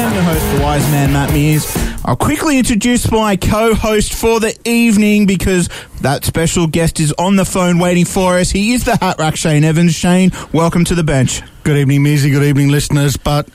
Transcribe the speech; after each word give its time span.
am 0.00 0.14
your 0.14 0.22
host, 0.22 0.56
the 0.56 0.62
wise 0.62 0.90
man, 0.90 1.12
Matt 1.12 1.30
Mears. 1.30 1.66
I'll 2.06 2.16
quickly 2.16 2.58
introduce 2.58 3.10
my 3.10 3.36
co-host 3.36 4.14
for 4.14 4.40
the 4.40 4.58
evening 4.64 5.26
because 5.26 5.68
that 6.00 6.24
special 6.24 6.66
guest 6.66 7.00
is 7.00 7.12
on 7.18 7.36
the 7.36 7.44
phone 7.44 7.78
waiting 7.78 8.06
for 8.06 8.38
us. 8.38 8.50
He 8.50 8.72
is 8.72 8.84
the 8.84 8.96
Hat 8.96 9.18
Rack 9.18 9.36
Shane 9.36 9.62
Evans. 9.62 9.94
Shane, 9.94 10.30
welcome 10.54 10.86
to 10.86 10.94
the 10.94 11.04
bench. 11.04 11.42
Good 11.64 11.76
evening, 11.76 12.02
Mearsy. 12.02 12.32
Good 12.32 12.44
evening, 12.44 12.68
listeners. 12.68 13.18
But 13.18 13.48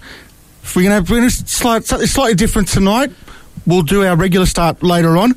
if 0.62 0.76
we're 0.76 0.88
going 0.88 1.04
to 1.04 1.12
gonna 1.12 1.32
slight, 1.32 1.86
something 1.86 2.08
slightly 2.08 2.36
different 2.36 2.68
tonight, 2.68 3.12
we'll 3.66 3.82
do 3.82 4.06
our 4.06 4.16
regular 4.16 4.46
start 4.46 4.84
later 4.84 5.18
on. 5.18 5.34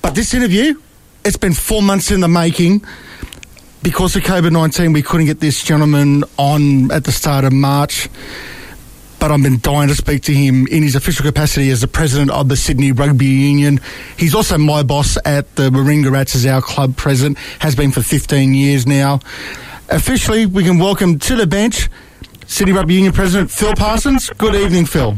But 0.00 0.14
this 0.14 0.32
interview, 0.32 0.80
it's 1.22 1.36
been 1.36 1.52
four 1.52 1.82
months 1.82 2.10
in 2.10 2.20
the 2.20 2.28
making. 2.28 2.82
Because 3.82 4.16
of 4.16 4.22
COVID 4.22 4.52
19, 4.52 4.94
we 4.94 5.02
couldn't 5.02 5.26
get 5.26 5.40
this 5.40 5.62
gentleman 5.62 6.24
on 6.38 6.90
at 6.92 7.04
the 7.04 7.12
start 7.12 7.44
of 7.44 7.52
March. 7.52 8.08
But 9.20 9.30
I've 9.30 9.42
been 9.42 9.60
dying 9.60 9.88
to 9.88 9.94
speak 9.94 10.22
to 10.22 10.32
him 10.32 10.66
in 10.68 10.82
his 10.82 10.96
official 10.96 11.26
capacity 11.26 11.68
as 11.70 11.82
the 11.82 11.86
president 11.86 12.30
of 12.30 12.48
the 12.48 12.56
Sydney 12.56 12.90
Rugby 12.90 13.26
Union. 13.26 13.78
He's 14.16 14.34
also 14.34 14.56
my 14.56 14.82
boss 14.82 15.18
at 15.26 15.56
the 15.56 15.68
Warringah 15.68 16.10
Rats 16.10 16.34
as 16.34 16.46
our 16.46 16.62
club 16.62 16.96
president, 16.96 17.36
has 17.58 17.76
been 17.76 17.92
for 17.92 18.00
15 18.02 18.54
years 18.54 18.86
now. 18.86 19.20
Officially, 19.90 20.46
we 20.46 20.64
can 20.64 20.78
welcome 20.78 21.18
to 21.18 21.36
the 21.36 21.46
bench 21.46 21.90
Sydney 22.46 22.72
Rugby 22.72 22.94
Union 22.94 23.12
President 23.12 23.50
Phil 23.50 23.74
Parsons. 23.74 24.30
Good 24.38 24.54
evening, 24.54 24.86
Phil. 24.86 25.16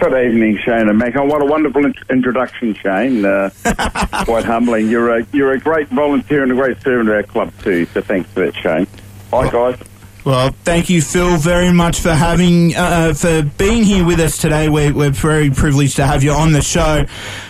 Good 0.00 0.26
evening, 0.26 0.58
Shane 0.64 0.88
and 0.88 0.98
Mac. 0.98 1.14
Oh, 1.14 1.24
what 1.24 1.42
a 1.42 1.44
wonderful 1.44 1.84
in- 1.84 1.94
introduction, 2.08 2.74
Shane. 2.74 3.26
Uh, 3.26 3.50
quite 4.24 4.44
humbling. 4.44 4.88
You're 4.88 5.18
a 5.18 5.26
you're 5.32 5.52
a 5.52 5.60
great 5.60 5.88
volunteer 5.88 6.42
and 6.42 6.50
a 6.50 6.54
great 6.54 6.80
servant 6.82 7.10
of 7.10 7.14
our 7.14 7.22
club 7.22 7.52
too. 7.62 7.84
So 7.86 8.00
thanks 8.00 8.28
for 8.30 8.40
that, 8.40 8.56
Shane. 8.56 8.86
Hi, 9.30 9.50
guys. 9.50 9.78
Well, 10.24 10.52
thank 10.64 10.88
you, 10.88 11.02
Phil, 11.02 11.36
very 11.36 11.70
much 11.70 12.00
for 12.00 12.12
having 12.12 12.74
uh, 12.74 13.12
for 13.12 13.42
being 13.42 13.84
here 13.84 14.06
with 14.06 14.18
us 14.20 14.38
today. 14.38 14.70
We're, 14.70 14.94
we're 14.94 15.10
very 15.10 15.50
privileged 15.50 15.96
to 15.96 16.06
have 16.06 16.24
you 16.24 16.30
on 16.30 16.52
the 16.52 16.62
show. 16.62 17.04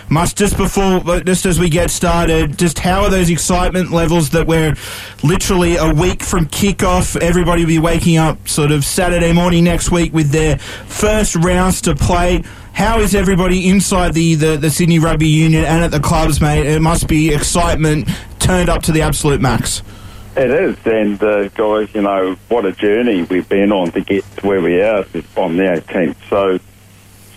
Must 0.09 0.37
just 0.37 0.57
before, 0.57 0.99
just 1.21 1.45
as 1.45 1.57
we 1.57 1.69
get 1.69 1.89
started, 1.89 2.57
just 2.57 2.79
how 2.79 3.03
are 3.03 3.09
those 3.09 3.29
excitement 3.29 3.91
levels 3.91 4.31
that 4.31 4.45
we're 4.45 4.75
literally 5.23 5.77
a 5.77 5.93
week 5.93 6.21
from 6.21 6.47
kickoff? 6.47 7.15
Everybody 7.15 7.61
will 7.61 7.69
be 7.69 7.79
waking 7.79 8.17
up 8.17 8.45
sort 8.45 8.73
of 8.73 8.83
Saturday 8.83 9.31
morning 9.31 9.63
next 9.63 9.89
week 9.89 10.11
with 10.11 10.31
their 10.31 10.57
first 10.57 11.37
rounds 11.37 11.79
to 11.83 11.95
play. 11.95 12.43
How 12.73 12.99
is 12.99 13.15
everybody 13.15 13.69
inside 13.69 14.13
the, 14.13 14.35
the, 14.35 14.57
the 14.57 14.69
Sydney 14.69 14.99
Rugby 14.99 15.29
Union 15.29 15.63
and 15.63 15.81
at 15.81 15.91
the 15.91 16.01
clubs, 16.01 16.41
mate? 16.41 16.65
It 16.67 16.81
must 16.81 17.07
be 17.07 17.33
excitement 17.33 18.09
turned 18.39 18.67
up 18.67 18.83
to 18.83 18.91
the 18.91 19.01
absolute 19.01 19.39
max. 19.39 19.81
It 20.37 20.51
is, 20.51 20.77
and 20.85 21.23
uh, 21.23 21.47
guys, 21.49 21.95
you 21.95 22.01
know 22.01 22.35
what 22.49 22.65
a 22.65 22.73
journey 22.73 23.23
we've 23.23 23.47
been 23.47 23.71
on 23.71 23.91
to 23.93 24.01
get 24.01 24.25
to 24.35 24.45
where 24.45 24.61
we 24.61 24.81
are 24.81 25.05
on 25.37 25.55
the 25.55 25.63
18th. 25.63 26.17
So 26.29 26.59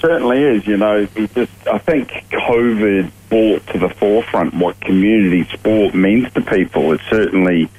certainly 0.00 0.42
is. 0.42 0.66
You 0.66 0.78
know, 0.78 1.06
just 1.06 1.52
I 1.68 1.78
think 1.78 2.08
COVID 2.30 3.12
brought 3.28 3.66
to 3.68 3.78
the 3.78 3.88
forefront 3.88 4.54
what 4.54 4.80
community 4.80 5.44
sport 5.44 5.94
means 5.94 6.32
to 6.32 6.40
people. 6.40 6.92
It 6.92 7.00
certainly 7.08 7.70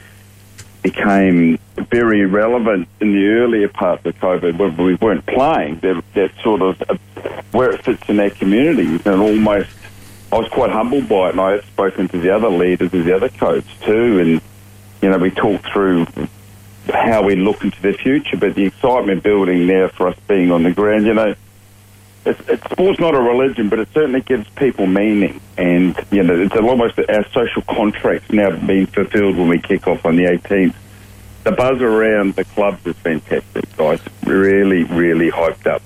became 0.84 1.60
very 1.76 2.26
relevant 2.26 2.88
in 3.02 3.12
the 3.12 3.28
earlier 3.28 3.68
parts 3.68 4.06
of 4.06 4.16
COVID 4.20 4.58
when 4.58 4.78
we 4.78 4.96
weren't 4.96 5.26
playing. 5.26 5.80
That, 5.80 6.02
that 6.14 6.32
sort 6.42 6.62
of 6.62 6.82
uh, 6.90 6.96
where 7.52 7.72
it 7.72 7.84
fits 7.84 8.08
in 8.08 8.16
their 8.16 8.30
communities, 8.30 9.06
and 9.06 9.22
almost 9.22 9.70
I 10.32 10.38
was 10.38 10.48
quite 10.48 10.72
humbled 10.72 11.10
by 11.10 11.28
it. 11.28 11.32
And 11.32 11.42
I 11.42 11.52
have 11.52 11.66
spoken 11.66 12.08
to 12.08 12.20
the 12.20 12.34
other 12.34 12.50
leaders, 12.50 12.92
the 12.92 13.14
other 13.14 13.28
coaches 13.28 13.70
too, 13.82 14.20
and 14.20 14.42
you 15.02 15.10
know 15.10 15.18
we 15.18 15.32
talked 15.32 15.72
through 15.72 16.06
how 16.94 17.24
we 17.24 17.36
look 17.36 17.64
into 17.64 17.82
the 17.82 17.94
future, 17.94 18.38
but 18.38 18.56
the 18.56 18.66
excitement 18.66 19.24
building 19.24 19.68
there 19.68 19.90
for 19.90 20.08
us 20.08 20.18
being 20.28 20.52
on 20.52 20.64
the 20.64 20.72
ground. 20.72 21.06
You 21.06 21.14
know, 21.14 21.36
it's, 22.26 22.40
it's, 22.48 22.64
sport's 22.72 23.00
not 23.00 23.16
a 23.16 23.22
religion, 23.22 23.70
but 23.70 23.80
it 23.80 23.90
certainly 23.94 24.22
gives 24.22 24.50
people 24.52 24.88
meaning, 24.88 25.40
and 25.58 25.98
you 26.12 26.24
know, 26.24 26.40
it's 26.40 26.56
almost 26.56 27.00
our 27.00 27.28
social 27.30 27.62
contracts 27.64 28.32
now 28.32 28.56
being 28.66 28.88
fulfilled 28.88 29.38
when 29.38 29.48
we 29.50 29.60
kick 29.60 29.88
off 29.88 30.06
on 30.06 30.16
the 30.16 30.24
18th. 30.24 30.76
The 31.44 31.52
buzz 31.52 31.82
around 31.82 32.36
the 32.36 32.44
clubs 32.44 32.86
is 32.86 32.96
fantastic, 32.98 33.76
guys. 33.78 34.02
Really, 34.26 34.84
really 34.84 35.32
hyped 35.32 35.68
up. 35.68 35.82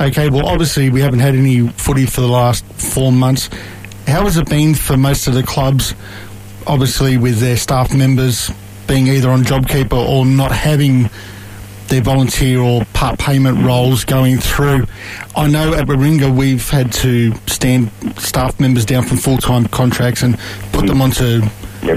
Okay, 0.00 0.30
well, 0.30 0.46
obviously, 0.46 0.90
we 0.90 1.00
haven't 1.00 1.20
had 1.20 1.34
any 1.34 1.68
footy 1.68 2.06
for 2.06 2.22
the 2.22 2.28
last 2.28 2.64
four 2.64 3.12
months. 3.12 3.50
How 4.06 4.24
has 4.24 4.36
it 4.36 4.48
been 4.48 4.74
for 4.74 4.96
most 4.96 5.28
of 5.28 5.34
the 5.34 5.42
clubs, 5.42 5.94
obviously, 6.66 7.16
with 7.16 7.38
their 7.38 7.56
staff 7.56 7.94
members 7.94 8.50
being 8.86 9.06
either 9.08 9.30
on 9.30 9.42
JobKeeper 9.42 9.92
or 9.92 10.26
not 10.26 10.52
having 10.52 11.08
their 11.88 12.00
volunteer 12.00 12.60
or 12.60 12.84
part 12.94 13.18
payment 13.18 13.64
roles 13.64 14.04
going 14.04 14.38
through? 14.38 14.86
I 15.36 15.46
know 15.48 15.74
at 15.74 15.86
Warringah 15.86 16.36
we've 16.36 16.68
had 16.68 16.92
to 16.94 17.34
stand 17.46 17.90
staff 18.16 18.58
members 18.58 18.84
down 18.84 19.04
from 19.04 19.18
full 19.18 19.38
time 19.38 19.66
contracts 19.66 20.22
and 20.22 20.38
put 20.72 20.86
them 20.86 21.02
onto 21.02 21.42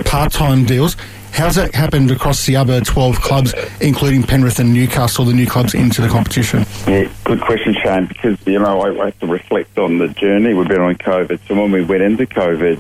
part 0.06 0.32
time 0.32 0.66
deals. 0.66 0.96
How's 1.32 1.56
that 1.56 1.76
happened 1.76 2.12
across 2.12 2.46
the 2.46 2.56
other 2.56 2.80
12 2.80 3.20
clubs, 3.20 3.54
including 3.82 4.24
Penrith 4.24 4.60
and 4.60 4.74
Newcastle, 4.74 5.26
the 5.26 5.34
new 5.34 5.46
clubs 5.46 5.74
into 5.74 6.02
the 6.02 6.08
competition? 6.08 6.66
Yeah, 6.88 7.10
good 7.26 7.42
question, 7.42 7.76
Shane, 7.84 8.06
because, 8.06 8.38
you 8.48 8.58
know, 8.58 8.80
I, 8.80 9.02
I 9.02 9.06
have 9.08 9.20
to 9.20 9.28
reflect 9.28 9.78
on 9.78 9.98
the 9.98 10.08
journey 10.08 10.54
we've 10.54 10.66
been 10.66 10.80
on 10.80 10.96
COVID. 10.96 11.46
So 11.46 11.56
when 11.56 11.74
we 11.74 11.84
went 11.84 12.04
into 12.04 12.26
COVID, 12.26 12.80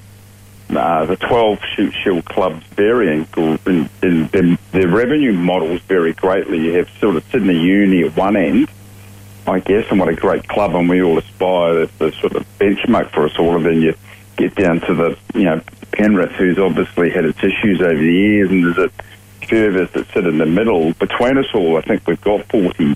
uh, 0.69 1.05
the 1.05 1.15
12 1.15 1.59
Shute 1.75 1.93
Shield 1.93 2.25
clubs 2.25 2.65
vary 2.67 3.11
in, 3.11 3.27
in, 3.65 3.89
in, 4.33 4.57
their 4.71 4.87
revenue 4.87 5.33
models 5.33 5.81
vary 5.81 6.13
greatly. 6.13 6.65
You 6.65 6.73
have 6.73 6.89
sort 6.99 7.15
of 7.15 7.23
Sydney 7.31 7.59
Uni 7.59 8.03
at 8.03 8.15
one 8.15 8.35
end, 8.35 8.69
I 9.45 9.59
guess, 9.59 9.85
and 9.91 9.99
what 9.99 10.09
a 10.09 10.15
great 10.15 10.47
club, 10.47 10.75
and 10.75 10.89
we 10.89 11.03
all 11.03 11.17
aspire 11.17 11.75
that's 11.75 11.97
the 11.97 12.11
sort 12.13 12.35
of 12.35 12.45
benchmark 12.57 13.11
for 13.11 13.25
us 13.25 13.37
all. 13.37 13.55
And 13.55 13.65
then 13.65 13.81
you 13.81 13.93
get 14.37 14.55
down 14.55 14.81
to 14.81 14.93
the, 14.93 15.17
you 15.35 15.43
know, 15.43 15.61
Penrith, 15.91 16.31
who's 16.31 16.57
obviously 16.57 17.11
had 17.11 17.25
its 17.25 17.43
issues 17.43 17.81
over 17.81 17.95
the 17.95 18.13
years, 18.13 18.49
and 18.49 18.65
there's 18.65 18.77
a 18.77 19.45
few 19.45 19.67
of 19.67 19.75
us 19.75 19.91
that 19.91 20.07
sit 20.13 20.25
in 20.25 20.39
the 20.39 20.45
middle. 20.45 20.93
Between 20.93 21.37
us 21.37 21.47
all, 21.53 21.77
I 21.77 21.81
think 21.81 22.07
we've 22.07 22.21
got 22.21 22.43
40 22.49 22.95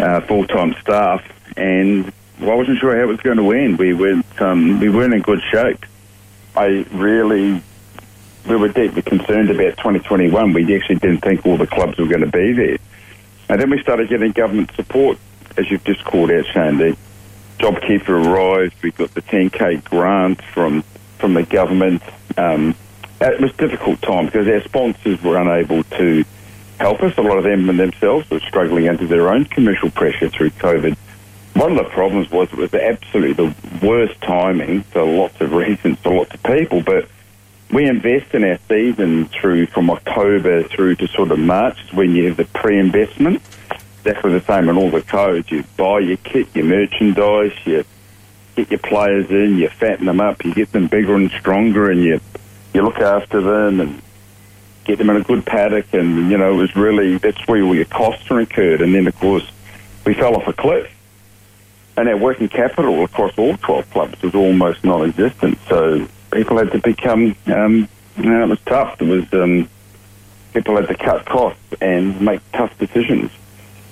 uh, 0.00 0.20
full-time 0.22 0.74
staff, 0.80 1.22
and 1.56 2.12
well, 2.40 2.50
I 2.50 2.54
wasn't 2.54 2.78
sure 2.78 2.96
how 2.96 3.02
it 3.02 3.06
was 3.06 3.20
going 3.20 3.36
to 3.36 3.52
end. 3.52 3.78
We 3.78 3.92
weren't, 3.92 4.42
um, 4.42 4.80
we 4.80 4.88
weren't 4.88 5.14
in 5.14 5.22
good 5.22 5.40
shape. 5.52 5.84
I 6.56 6.84
really, 6.92 7.62
we 8.48 8.56
were 8.56 8.68
deeply 8.68 9.02
concerned 9.02 9.50
about 9.50 9.76
2021. 9.78 10.52
We 10.52 10.76
actually 10.76 10.96
didn't 10.96 11.20
think 11.20 11.46
all 11.46 11.56
the 11.56 11.66
clubs 11.66 11.98
were 11.98 12.06
going 12.06 12.20
to 12.22 12.26
be 12.26 12.52
there. 12.52 12.78
And 13.48 13.60
then 13.60 13.70
we 13.70 13.80
started 13.82 14.08
getting 14.08 14.32
government 14.32 14.70
support, 14.74 15.18
as 15.56 15.70
you've 15.70 15.84
just 15.84 16.04
called 16.04 16.30
out, 16.30 16.46
Shane. 16.46 16.78
The 16.78 16.96
JobKeeper 17.58 18.08
arrived. 18.08 18.82
We 18.82 18.90
got 18.92 19.12
the 19.14 19.22
10k 19.22 19.84
grant 19.84 20.42
from 20.42 20.82
from 21.18 21.34
the 21.34 21.42
government. 21.42 22.02
Um, 22.38 22.74
it 23.20 23.40
was 23.40 23.50
a 23.50 23.56
difficult 23.56 24.00
time 24.00 24.26
because 24.26 24.48
our 24.48 24.62
sponsors 24.62 25.22
were 25.22 25.36
unable 25.36 25.84
to 25.84 26.24
help 26.78 27.02
us. 27.02 27.16
A 27.18 27.22
lot 27.22 27.36
of 27.36 27.44
them 27.44 27.68
and 27.68 27.78
themselves 27.78 28.30
were 28.30 28.40
struggling 28.40 28.88
under 28.88 29.06
their 29.06 29.28
own 29.28 29.44
commercial 29.44 29.90
pressure 29.90 30.30
through 30.30 30.50
COVID. 30.50 30.96
One 31.54 31.72
of 31.72 31.84
the 31.84 31.90
problems 31.90 32.30
was 32.30 32.48
it 32.52 32.56
was 32.56 32.74
absolutely 32.74 33.32
the 33.32 33.86
worst 33.86 34.20
timing 34.20 34.82
for 34.82 35.04
lots 35.04 35.40
of 35.40 35.52
reasons 35.52 35.98
for 35.98 36.14
lots 36.14 36.32
of 36.32 36.42
people, 36.42 36.82
but 36.82 37.08
we 37.70 37.86
invest 37.86 38.34
in 38.34 38.44
our 38.44 38.58
season 38.68 39.26
through 39.28 39.66
from 39.66 39.90
October 39.90 40.64
through 40.64 40.96
to 40.96 41.08
sort 41.08 41.30
of 41.30 41.38
March 41.38 41.78
when 41.92 42.14
you 42.14 42.28
have 42.28 42.36
the 42.36 42.44
pre-investment. 42.46 43.42
Exactly 44.04 44.32
the 44.32 44.40
same 44.40 44.68
in 44.68 44.76
all 44.76 44.90
the 44.90 45.02
codes. 45.02 45.50
You 45.50 45.64
buy 45.76 46.00
your 46.00 46.16
kit, 46.18 46.48
your 46.54 46.64
merchandise, 46.64 47.52
you 47.64 47.84
get 48.56 48.70
your 48.70 48.80
players 48.80 49.30
in, 49.30 49.58
you 49.58 49.68
fatten 49.68 50.06
them 50.06 50.20
up, 50.20 50.44
you 50.44 50.54
get 50.54 50.72
them 50.72 50.88
bigger 50.88 51.14
and 51.14 51.30
stronger, 51.32 51.90
and 51.90 52.02
you 52.02 52.20
you 52.72 52.82
look 52.82 52.98
after 52.98 53.40
them 53.40 53.80
and 53.80 54.02
get 54.84 54.98
them 54.98 55.10
in 55.10 55.16
a 55.16 55.22
good 55.22 55.44
paddock. 55.44 55.92
And 55.92 56.30
you 56.30 56.38
know, 56.38 56.54
it 56.54 56.56
was 56.56 56.74
really 56.74 57.18
that's 57.18 57.46
where 57.46 57.62
all 57.62 57.74
your 57.74 57.84
costs 57.84 58.30
are 58.30 58.40
incurred. 58.40 58.80
And 58.80 58.94
then 58.94 59.06
of 59.06 59.18
course, 59.20 59.48
we 60.04 60.14
fell 60.14 60.34
off 60.34 60.48
a 60.48 60.52
cliff, 60.52 60.90
and 62.00 62.08
our 62.08 62.16
working 62.16 62.48
capital 62.48 63.04
across 63.04 63.36
all 63.36 63.56
twelve 63.58 63.88
clubs 63.90 64.20
was 64.22 64.34
almost 64.34 64.82
non-existent. 64.84 65.58
So 65.68 66.08
people 66.32 66.56
had 66.56 66.72
to 66.72 66.78
become, 66.78 67.36
um, 67.46 67.88
you 68.16 68.30
know, 68.30 68.44
it 68.44 68.48
was 68.48 68.60
tough. 68.64 69.00
It 69.02 69.06
was 69.06 69.30
um, 69.34 69.68
people 70.54 70.76
had 70.76 70.88
to 70.88 70.94
cut 70.94 71.26
costs 71.26 71.62
and 71.80 72.18
make 72.22 72.40
tough 72.52 72.76
decisions. 72.78 73.30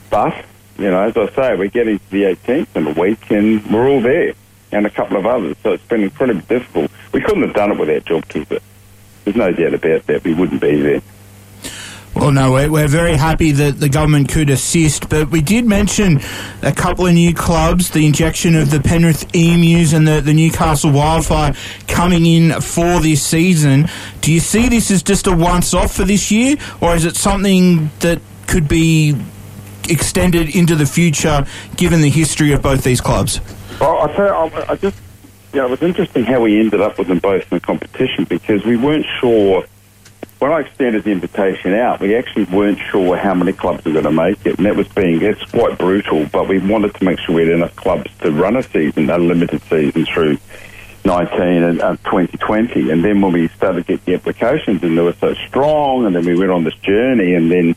But 0.08 0.44
you 0.78 0.90
know, 0.90 1.02
as 1.02 1.16
I 1.18 1.30
say, 1.34 1.56
we're 1.56 1.68
getting 1.68 1.98
to 1.98 2.10
the 2.10 2.22
18th 2.22 2.76
in 2.76 2.86
a 2.86 2.92
week, 2.98 3.30
and 3.30 3.64
we're 3.70 3.88
all 3.88 4.00
there, 4.00 4.32
and 4.72 4.86
a 4.86 4.90
couple 4.90 5.18
of 5.18 5.26
others. 5.26 5.56
So 5.62 5.72
it's 5.72 5.84
been 5.84 6.02
incredibly 6.02 6.42
difficult. 6.42 6.90
We 7.12 7.20
couldn't 7.20 7.42
have 7.42 7.54
done 7.54 7.72
it 7.72 7.78
without 7.78 8.04
JobKeeper. 8.04 8.60
There's 9.24 9.36
no 9.36 9.52
doubt 9.52 9.74
about 9.74 10.06
that. 10.06 10.24
We 10.24 10.32
wouldn't 10.32 10.62
be 10.62 10.80
there. 10.80 11.02
Well, 12.18 12.32
no, 12.32 12.50
we're, 12.50 12.68
we're 12.68 12.88
very 12.88 13.16
happy 13.16 13.52
that 13.52 13.78
the 13.78 13.88
government 13.88 14.28
could 14.28 14.50
assist, 14.50 15.08
but 15.08 15.30
we 15.30 15.40
did 15.40 15.64
mention 15.64 16.18
a 16.62 16.72
couple 16.72 17.06
of 17.06 17.14
new 17.14 17.32
clubs, 17.32 17.90
the 17.90 18.04
injection 18.06 18.56
of 18.56 18.72
the 18.72 18.80
Penrith 18.80 19.32
Emus 19.36 19.92
and 19.92 20.06
the, 20.06 20.20
the 20.20 20.34
Newcastle 20.34 20.90
Wildfire 20.90 21.54
coming 21.86 22.26
in 22.26 22.60
for 22.60 22.98
this 22.98 23.24
season. 23.24 23.86
Do 24.20 24.32
you 24.32 24.40
see 24.40 24.68
this 24.68 24.90
as 24.90 25.04
just 25.04 25.28
a 25.28 25.34
once 25.34 25.72
off 25.74 25.94
for 25.94 26.02
this 26.02 26.32
year, 26.32 26.56
or 26.80 26.96
is 26.96 27.04
it 27.04 27.14
something 27.14 27.88
that 28.00 28.20
could 28.48 28.66
be 28.66 29.14
extended 29.88 30.56
into 30.56 30.74
the 30.74 30.86
future, 30.86 31.46
given 31.76 32.00
the 32.00 32.10
history 32.10 32.52
of 32.52 32.62
both 32.62 32.82
these 32.82 33.00
clubs? 33.00 33.40
Well, 33.80 34.02
I 34.02 34.12
tell 34.16 34.26
you, 34.26 34.64
I, 34.68 34.74
just, 34.74 35.00
you 35.52 35.60
know, 35.60 35.66
it 35.66 35.70
was 35.70 35.82
interesting 35.82 36.24
how 36.24 36.40
we 36.40 36.58
ended 36.58 36.80
up 36.80 36.98
with 36.98 37.06
them 37.06 37.20
both 37.20 37.42
in 37.42 37.58
the 37.58 37.60
competition 37.60 38.24
because 38.24 38.64
we 38.64 38.76
weren't 38.76 39.06
sure. 39.20 39.64
When 40.38 40.52
I 40.52 40.60
extended 40.60 41.02
the 41.02 41.10
invitation 41.10 41.74
out, 41.74 42.00
we 42.00 42.14
actually 42.14 42.44
weren't 42.44 42.78
sure 42.78 43.16
how 43.16 43.34
many 43.34 43.52
clubs 43.52 43.84
were 43.84 43.92
going 43.92 44.04
to 44.04 44.12
make 44.12 44.46
it, 44.46 44.56
and 44.58 44.66
that 44.66 44.76
was 44.76 44.86
being 44.88 45.20
it's 45.20 45.42
quite 45.50 45.76
brutal. 45.78 46.26
But 46.26 46.48
we 46.48 46.60
wanted 46.60 46.94
to 46.94 47.04
make 47.04 47.18
sure 47.18 47.34
we 47.34 47.42
had 47.42 47.52
enough 47.52 47.74
clubs 47.74 48.10
to 48.20 48.30
run 48.30 48.56
a 48.56 48.62
season, 48.62 49.10
a 49.10 49.18
limited 49.18 49.60
season 49.62 50.06
through 50.06 50.38
19 51.04 51.40
and 51.40 51.80
uh, 51.80 51.96
2020. 52.04 52.90
And 52.90 53.04
then 53.04 53.20
when 53.20 53.32
we 53.32 53.48
started 53.48 53.86
to 53.86 53.96
get 53.96 54.04
the 54.04 54.14
applications, 54.14 54.82
and 54.84 54.96
they 54.96 55.02
were 55.02 55.14
so 55.14 55.34
strong, 55.48 56.06
and 56.06 56.14
then 56.14 56.24
we 56.24 56.38
went 56.38 56.52
on 56.52 56.62
this 56.62 56.76
journey, 56.76 57.34
and 57.34 57.50
then 57.50 57.74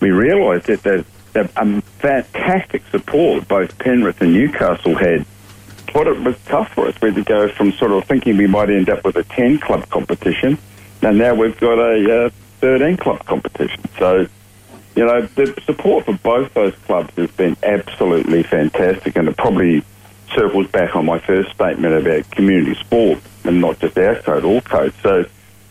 we 0.00 0.10
realised 0.10 0.66
that 0.66 0.82
there's 0.82 1.04
a 1.36 1.46
fantastic 1.46 2.82
support 2.90 3.46
both 3.46 3.78
Penrith 3.78 4.20
and 4.20 4.32
Newcastle 4.32 4.96
had. 4.96 5.24
but 5.94 6.08
it 6.08 6.20
was 6.20 6.36
tough 6.46 6.72
for 6.72 6.88
us. 6.88 7.00
We 7.00 7.08
had 7.08 7.14
to 7.16 7.22
go 7.22 7.48
from 7.48 7.70
sort 7.72 7.92
of 7.92 8.04
thinking 8.06 8.36
we 8.36 8.48
might 8.48 8.70
end 8.70 8.90
up 8.90 9.04
with 9.04 9.14
a 9.16 9.22
10 9.22 9.58
club 9.58 9.88
competition, 9.88 10.58
and 11.02 11.18
now 11.18 11.34
we've 11.34 11.58
got 11.58 11.78
a 11.78 12.26
uh, 12.26 12.30
13 12.60 12.96
club 12.96 13.24
competition. 13.24 13.82
So, 13.98 14.26
you 14.96 15.06
know, 15.06 15.22
the 15.22 15.60
support 15.64 16.04
for 16.04 16.14
both 16.14 16.52
those 16.54 16.74
clubs 16.86 17.14
has 17.16 17.30
been 17.32 17.56
absolutely 17.62 18.42
fantastic, 18.42 19.16
and 19.16 19.28
it 19.28 19.36
probably 19.36 19.82
circles 20.34 20.68
back 20.68 20.94
on 20.94 21.06
my 21.06 21.18
first 21.18 21.50
statement 21.50 21.94
about 21.94 22.30
community 22.30 22.74
sport 22.80 23.18
and 23.44 23.60
not 23.60 23.78
just 23.78 23.98
our 23.98 24.16
code, 24.16 24.44
all 24.44 24.60
codes. 24.60 24.94
So, 25.02 25.24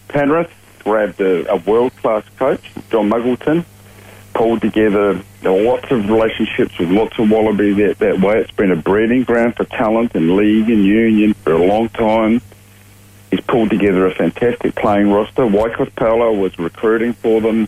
Penrith 0.07 0.51
grabbed 0.83 1.21
a, 1.21 1.51
a 1.51 1.57
world 1.57 1.95
class 1.97 2.23
coach, 2.37 2.71
John 2.89 3.09
Muggleton, 3.09 3.65
pulled 4.33 4.61
together 4.61 5.21
lots 5.43 5.91
of 5.91 6.09
relationships 6.09 6.77
with 6.79 6.89
lots 6.89 7.17
of 7.19 7.29
Wallaby 7.29 7.73
that, 7.73 7.99
that 7.99 8.19
way. 8.19 8.39
It's 8.39 8.51
been 8.51 8.71
a 8.71 8.75
breeding 8.75 9.23
ground 9.23 9.55
for 9.55 9.65
talent 9.65 10.15
in 10.15 10.35
league 10.35 10.69
and 10.69 10.83
union 10.83 11.33
for 11.33 11.53
a 11.53 11.63
long 11.63 11.89
time. 11.89 12.41
He's 13.31 13.41
pulled 13.41 13.69
together 13.69 14.07
a 14.07 14.15
fantastic 14.15 14.75
playing 14.75 15.11
roster. 15.11 15.43
Wycliff 15.43 15.93
Palu 15.95 16.39
was 16.39 16.57
recruiting 16.57 17.13
for 17.13 17.41
them. 17.41 17.67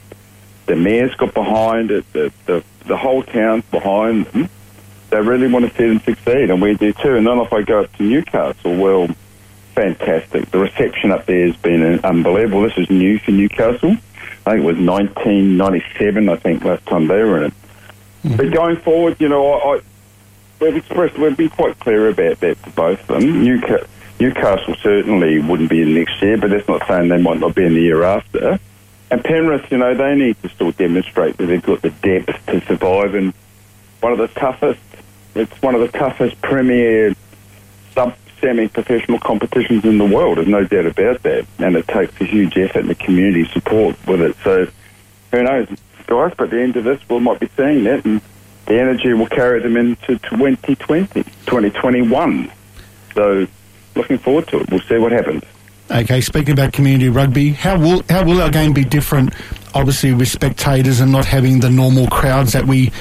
The 0.65 0.75
mayor's 0.75 1.13
got 1.15 1.33
behind 1.33 1.91
it. 1.91 2.11
The, 2.13 2.31
the, 2.45 2.63
the 2.85 2.97
whole 2.97 3.23
town's 3.23 3.63
behind 3.65 4.25
them. 4.27 4.49
They 5.09 5.19
really 5.19 5.47
want 5.47 5.69
to 5.69 5.77
see 5.77 5.87
them 5.87 5.99
succeed, 5.99 6.49
and 6.49 6.61
we 6.61 6.75
do 6.75 6.93
too. 6.93 7.15
And 7.15 7.27
then 7.27 7.37
if 7.39 7.51
I 7.51 7.61
go 7.63 7.81
up 7.81 7.93
to 7.97 8.03
Newcastle, 8.03 8.75
well, 8.75 9.09
fantastic. 9.75 10.49
The 10.51 10.59
reception 10.59 11.11
up 11.11 11.25
there 11.25 11.47
has 11.47 11.55
been 11.57 11.99
unbelievable. 12.03 12.61
This 12.61 12.77
is 12.77 12.89
new 12.89 13.19
for 13.19 13.31
Newcastle. 13.31 13.97
I 14.45 14.51
think 14.51 14.63
it 14.63 14.65
was 14.65 14.77
1997, 14.77 16.29
I 16.29 16.35
think, 16.37 16.63
last 16.63 16.85
time 16.87 17.07
they 17.07 17.23
were 17.23 17.37
in 17.37 17.43
it. 17.43 17.53
Mm-hmm. 18.23 18.35
But 18.37 18.51
going 18.51 18.77
forward, 18.77 19.17
you 19.19 19.29
know, 19.29 19.51
I, 19.51 19.75
I, 19.75 19.81
we've 20.59 20.77
expressed, 20.77 21.17
we've 21.17 21.37
been 21.37 21.49
quite 21.49 21.79
clear 21.79 22.09
about 22.09 22.39
that 22.39 22.63
to 22.63 22.69
both 22.71 23.01
of 23.01 23.07
them. 23.07 23.43
Newcastle, 23.43 23.87
Newcastle 24.19 24.75
certainly 24.81 25.39
wouldn't 25.39 25.69
be 25.69 25.81
in 25.81 25.93
next 25.95 26.21
year, 26.21 26.37
but 26.37 26.51
that's 26.51 26.67
not 26.67 26.87
saying 26.87 27.09
they 27.09 27.21
might 27.21 27.39
not 27.39 27.55
be 27.55 27.65
in 27.65 27.73
the 27.73 27.81
year 27.81 28.03
after. 28.03 28.59
And 29.09 29.23
Penrith, 29.23 29.71
you 29.71 29.77
know, 29.77 29.93
they 29.93 30.15
need 30.15 30.41
to 30.41 30.49
still 30.49 30.71
demonstrate 30.71 31.37
that 31.37 31.47
they've 31.47 31.61
got 31.61 31.81
the 31.81 31.89
depth 31.89 32.45
to 32.47 32.61
survive. 32.65 33.13
And 33.15 33.33
one 33.99 34.13
of 34.13 34.19
the 34.19 34.27
toughest, 34.27 34.79
it's 35.35 35.61
one 35.61 35.75
of 35.75 35.81
the 35.81 35.89
toughest 35.97 36.41
premier 36.41 37.13
sub 37.93 38.15
semi-professional 38.39 39.19
competitions 39.19 39.85
in 39.85 39.97
the 39.97 40.05
world. 40.05 40.37
There's 40.37 40.47
no 40.47 40.63
doubt 40.63 40.85
about 40.85 41.23
that, 41.23 41.45
and 41.59 41.75
it 41.75 41.87
takes 41.87 42.19
a 42.21 42.25
huge 42.25 42.57
effort 42.57 42.79
and 42.79 42.89
the 42.89 42.95
community 42.95 43.45
support 43.51 43.95
with 44.07 44.21
it. 44.21 44.35
So 44.43 44.67
who 45.31 45.43
knows, 45.43 45.67
guys? 46.07 46.33
But 46.35 46.45
at 46.45 46.49
the 46.49 46.61
end 46.61 46.75
of 46.77 46.83
this, 46.83 46.99
we 47.09 47.19
might 47.19 47.39
be 47.39 47.49
seeing 47.55 47.83
that, 47.83 48.05
and 48.05 48.21
the 48.65 48.79
energy 48.79 49.13
will 49.13 49.27
carry 49.27 49.61
them 49.61 49.77
into 49.77 50.17
2020, 50.19 51.23
2021. 51.23 52.51
So 53.13 53.47
looking 53.95 54.17
forward 54.17 54.47
to 54.49 54.59
it. 54.59 54.69
We'll 54.69 54.81
see 54.81 54.97
what 54.97 55.11
happens. 55.11 55.43
Okay, 55.89 56.21
speaking 56.21 56.53
about 56.53 56.71
community 56.71 57.09
rugby, 57.09 57.51
how 57.51 57.77
will 57.77 58.03
how 58.09 58.23
will 58.23 58.41
our 58.41 58.49
game 58.49 58.73
be 58.73 58.85
different? 58.85 59.33
Obviously, 59.73 60.13
with 60.13 60.29
spectators 60.29 61.01
and 61.01 61.11
not 61.11 61.25
having 61.25 61.59
the 61.59 61.69
normal 61.69 62.07
crowds 62.07 62.53
that 62.53 62.65
we 62.65 62.91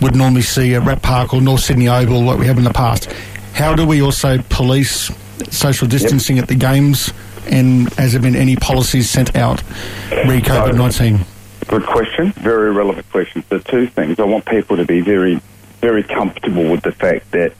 would 0.00 0.16
normally 0.16 0.42
see 0.42 0.74
at 0.74 0.82
Rat 0.84 1.02
Park 1.02 1.32
or 1.32 1.40
North 1.40 1.60
Sydney 1.60 1.88
Oval, 1.88 2.24
what 2.24 2.38
we 2.38 2.46
have 2.46 2.58
in 2.58 2.64
the 2.64 2.72
past. 2.72 3.12
How 3.52 3.74
do 3.74 3.86
we 3.86 4.02
also 4.02 4.38
police 4.48 5.10
social 5.50 5.86
distancing 5.86 6.36
yep. 6.36 6.44
at 6.44 6.48
the 6.48 6.54
games? 6.54 7.12
And 7.46 7.92
has 7.94 8.12
there 8.12 8.22
been 8.22 8.36
any 8.36 8.56
policies 8.56 9.08
sent 9.08 9.36
out 9.36 9.62
re 10.10 10.40
COVID 10.40 10.76
19? 10.76 11.20
Good 11.68 11.84
question. 11.84 12.32
Very 12.32 12.72
relevant 12.72 13.08
question. 13.10 13.44
The 13.48 13.60
two 13.60 13.86
things. 13.86 14.18
I 14.18 14.24
want 14.24 14.44
people 14.46 14.76
to 14.76 14.84
be 14.84 15.00
very, 15.00 15.40
very 15.80 16.02
comfortable 16.02 16.68
with 16.68 16.82
the 16.82 16.92
fact 16.92 17.30
that 17.30 17.52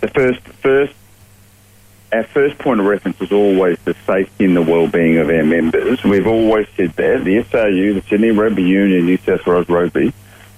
the 0.00 0.08
first, 0.08 0.40
first, 0.62 0.94
our 2.12 2.24
first 2.24 2.58
point 2.58 2.80
of 2.80 2.86
reference 2.86 3.20
is 3.20 3.32
always 3.32 3.78
the 3.84 3.94
safety 4.06 4.44
and 4.44 4.56
the 4.56 4.62
well-being 4.62 5.18
of 5.18 5.30
our 5.30 5.44
members. 5.44 6.04
We've 6.04 6.26
always 6.26 6.66
said 6.76 6.92
that 6.94 7.24
the 7.24 7.42
SRU, 7.42 7.94
the 7.94 8.02
Sydney 8.08 8.30
Rugby 8.30 8.62
Union, 8.62 9.06
New 9.06 9.16
South 9.18 9.46
Wales 9.46 9.68
Rugby, 9.68 10.12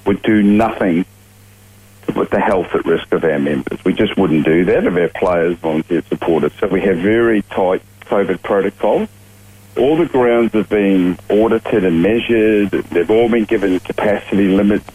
would 0.04 0.20
do 0.22 0.42
nothing 0.42 1.06
with 2.14 2.30
the 2.30 2.40
health 2.40 2.74
at 2.74 2.84
risk 2.84 3.12
of 3.12 3.24
our 3.24 3.38
members. 3.38 3.84
We 3.84 3.92
just 3.92 4.16
wouldn't 4.16 4.44
do 4.44 4.64
that 4.66 4.86
of 4.86 4.96
our 4.96 5.08
players, 5.08 5.56
volunteers, 5.58 6.04
supporters. 6.06 6.52
So 6.58 6.66
we 6.66 6.80
have 6.82 6.98
very 6.98 7.42
tight 7.42 7.82
COVID 8.02 8.42
protocols. 8.42 9.08
All 9.76 9.96
the 9.96 10.06
grounds 10.06 10.52
have 10.52 10.68
been 10.68 11.18
audited 11.28 11.84
and 11.84 12.02
measured. 12.02 12.70
They've 12.70 13.10
all 13.10 13.28
been 13.28 13.44
given 13.44 13.80
capacity 13.80 14.48
limits. 14.48 14.88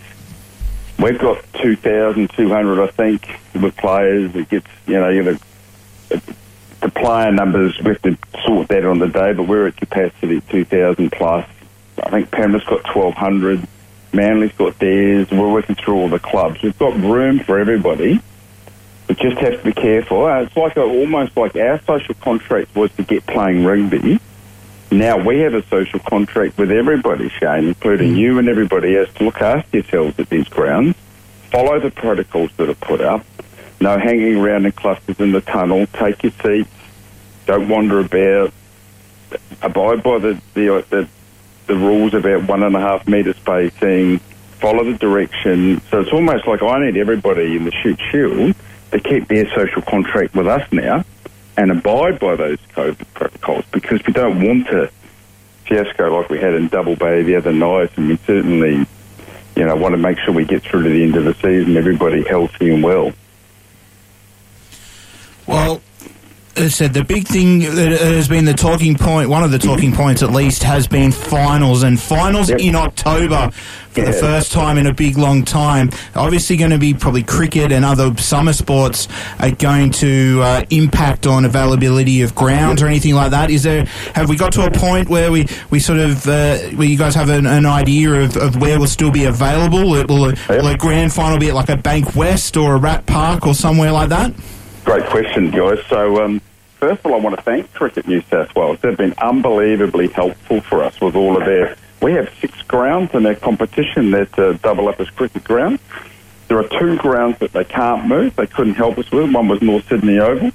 We've 0.98 1.20
got 1.20 1.44
2,200, 1.54 2.84
I 2.84 2.88
think, 2.88 3.40
with 3.56 3.76
players. 3.78 4.36
It 4.36 4.50
gets, 4.50 4.68
you 4.86 5.00
know, 5.00 5.10
you 5.10 5.24
know, 5.24 5.38
the 6.82 6.90
player 6.90 7.32
numbers, 7.32 7.78
we 7.80 7.90
have 7.90 8.02
to 8.04 8.18
sort 8.46 8.68
that 8.70 8.86
on 8.86 9.00
the 9.00 9.08
day, 9.08 9.34
but 9.34 9.44
we're 9.44 9.68
at 9.68 9.78
capacity 9.78 10.42
2,000 10.42 11.12
plus. 11.12 11.48
I 12.02 12.10
think 12.10 12.32
Penrith's 12.32 12.66
got 12.66 12.84
1,200. 12.96 13.68
Manly's 14.14 14.54
got 14.54 14.80
theirs. 14.80 15.30
We're 15.30 15.52
working 15.52 15.76
through 15.76 15.96
all 15.96 16.10
the 16.10 16.20
clubs. 16.20 16.62
We've 16.62 16.78
got 16.78 16.96
room 16.96 17.40
for 17.40 17.60
everybody. 17.60 18.20
We 19.08 19.16
just 19.16 19.38
have 19.40 19.58
to 19.60 19.64
be 19.64 19.74
careful. 19.74 20.26
Uh, 20.26 20.42
it's 20.44 20.56
like 20.56 20.78
a, 20.78 20.84
almost 20.84 21.36
like 21.36 21.56
our 21.56 21.82
social 21.82 22.16
contract 22.16 22.76
was 22.76 22.92
to 22.94 23.04
get 23.04 23.26
playing 23.26 23.66
rugby. 23.66 24.20
Now 24.92 25.24
we 25.24 25.40
have 25.40 25.54
a 25.54 25.66
social 25.68 26.00
contract 26.00 26.58
with 26.58 26.72
everybody, 26.72 27.30
Shane, 27.30 27.68
including 27.68 28.16
you 28.16 28.40
and 28.40 28.48
everybody 28.48 28.98
else, 28.98 29.10
to 29.16 29.26
look 29.26 29.42
after 29.42 29.78
yourselves 29.78 30.18
at 30.20 30.30
these 30.30 30.48
grounds. 30.48 30.96
Follow 31.52 31.80
the 31.80 31.92
protocols 31.92 32.52
that 32.58 32.70
are 32.70 32.76
put 32.76 33.02
up. 33.02 33.26
No 33.82 33.98
hanging 33.98 34.38
around 34.38 34.66
in 34.66 34.72
clusters 34.72 35.20
in 35.20 35.32
the 35.32 35.42
tunnel. 35.42 35.86
Take 35.88 36.24
your 36.24 36.32
seats. 36.44 36.70
Don't 37.50 37.68
wander 37.68 38.00
about. 38.00 38.54
Abide 39.64 40.04
by 40.04 40.20
the, 40.20 40.40
the, 40.54 40.86
the 40.88 41.10
the 41.66 41.76
rules 41.76 42.14
about 42.14 42.48
one 42.48 42.62
and 42.62 42.76
a 42.76 42.80
half 42.80 43.08
metre 43.08 43.34
spacing, 43.34 44.20
follow 44.60 44.84
the 44.84 44.96
direction. 45.00 45.82
So 45.90 46.02
it's 46.02 46.14
almost 46.14 46.46
like 46.46 46.62
I 46.62 46.86
need 46.86 46.96
everybody 46.96 47.56
in 47.56 47.64
the 47.64 47.72
Shute 47.72 48.00
Shield 48.12 48.56
to 48.92 49.00
keep 49.00 49.28
their 49.28 49.50
social 49.56 49.82
contract 49.82 50.36
with 50.36 50.46
us 50.46 50.72
now 50.72 51.04
and 51.58 51.72
abide 51.72 52.20
by 52.20 52.36
those 52.36 52.60
COVID 52.76 53.04
protocols 53.16 53.66
because 53.72 54.00
we 54.06 54.14
don't 54.14 54.44
want 54.44 54.68
a 54.68 54.92
fiasco 55.66 56.20
like 56.20 56.30
we 56.30 56.38
had 56.38 56.54
in 56.54 56.68
Double 56.68 56.96
Bay 56.96 57.24
the 57.24 57.36
other 57.36 57.52
night 57.52 57.90
and 57.98 58.10
we 58.10 58.18
certainly, 58.28 58.86
you 59.56 59.66
know, 59.66 59.76
want 59.76 59.94
to 59.94 59.98
make 59.98 60.20
sure 60.20 60.36
we 60.36 60.46
get 60.46 60.62
through 60.62 60.84
to 60.84 60.90
the 60.90 61.02
end 61.02 61.16
of 61.16 61.24
the 61.24 61.34
season, 61.34 61.76
everybody 61.78 62.24
healthy 62.24 62.72
and 62.72 62.84
well. 62.84 63.12
Well, 65.48 65.82
said 66.68 66.94
the 66.94 67.04
big 67.04 67.28
thing 67.28 67.60
that 67.60 67.92
has 68.02 68.28
been 68.28 68.46
the 68.46 68.54
talking 68.54 68.96
point, 68.96 69.30
one 69.30 69.44
of 69.44 69.52
the 69.52 69.60
talking 69.60 69.94
points 69.94 70.22
at 70.22 70.32
least, 70.32 70.64
has 70.64 70.88
been 70.88 71.12
finals 71.12 71.84
and 71.84 72.00
finals 72.00 72.50
yep. 72.50 72.60
in 72.60 72.76
October 72.76 73.52
for 73.92 74.02
yeah. 74.02 74.12
the 74.12 74.14
first 74.14 74.52
time 74.52 74.78
in 74.78 74.86
a 74.86 74.94
big 74.94 75.18
long 75.18 75.44
time. 75.44 75.90
Obviously, 76.16 76.58
going 76.58 76.72
to 76.72 76.78
be 76.78 76.94
probably 76.94 77.24
cricket 77.24 77.72
and 77.72 77.86
other 77.86 78.16
summer 78.18 78.54
sports 78.54 79.08
are 79.40 79.52
going 79.52 79.92
to 79.92 80.42
uh, 80.44 80.64
impact 80.70 81.26
on 81.26 81.46
availability 81.46 82.22
of 82.22 82.36
grounds 82.36 82.82
or 82.82 82.88
anything 82.88 83.16
like 83.16 83.32
that. 83.32 83.50
Is 83.50 83.64
there? 83.64 83.86
Have 84.14 84.30
we 84.30 84.36
got 84.36 84.52
to 84.54 84.66
a 84.66 84.72
point 84.72 85.10
where 85.10 85.32
we, 85.32 85.48
we 85.70 85.80
sort 85.80 86.00
of 86.00 86.28
uh, 86.28 86.58
where 86.76 86.88
you 86.88 86.98
guys 86.98 87.16
have 87.16 87.30
an, 87.30 87.46
an 87.46 87.66
idea 87.66 88.14
of, 88.14 88.38
of 88.38 88.62
where 88.62 88.80
will 88.80 88.88
still 88.88 89.12
be 89.12 89.26
available? 89.26 89.90
Will, 89.90 90.06
will, 90.08 90.34
yep. 90.34 90.50
will 90.50 90.68
a 90.68 90.78
grand 90.78 91.14
final 91.14 91.38
be 91.38 91.50
at 91.50 91.56
like 91.56 91.70
a 91.70 91.78
Bankwest 91.78 92.62
or 92.62 92.76
a 92.76 92.78
Rat 92.78 93.06
Park 93.06 93.48
or 93.48 93.54
somewhere 93.54 93.92
like 93.92 94.10
that? 94.10 94.34
Great 94.90 95.06
question, 95.06 95.52
guys. 95.52 95.78
So. 95.88 96.26
Um, 96.26 96.42
First 96.80 97.02
of 97.06 97.12
all, 97.12 97.20
I 97.20 97.22
want 97.22 97.36
to 97.36 97.42
thank 97.42 97.74
Cricket 97.74 98.08
New 98.08 98.22
South 98.22 98.56
Wales. 98.56 98.80
They've 98.80 98.96
been 98.96 99.14
unbelievably 99.18 100.08
helpful 100.08 100.62
for 100.62 100.82
us 100.82 101.02
with 101.02 101.14
all 101.14 101.36
of 101.36 101.46
their. 101.46 101.76
We 102.02 102.14
have 102.14 102.34
six 102.40 102.62
grounds 102.62 103.14
in 103.14 103.24
their 103.24 103.36
competition 103.36 104.12
that 104.12 104.40
uh, 104.40 104.54
double 104.54 104.88
up 104.88 104.98
as 105.02 105.10
cricket 105.10 105.44
grounds. 105.44 105.82
There 106.48 106.58
are 106.58 106.68
two 106.80 106.98
grounds 106.98 107.38
that 107.40 107.52
they 107.52 107.66
can't 107.66 108.08
move. 108.08 108.38
They 108.38 108.48
couldn't 108.48 108.76
help 108.76 108.98
us 108.98 109.12
with. 109.12 109.34
One 109.34 109.50
was 109.50 109.62
North 109.62 109.90
Sydney 109.90 110.20
Oval, 110.20 110.52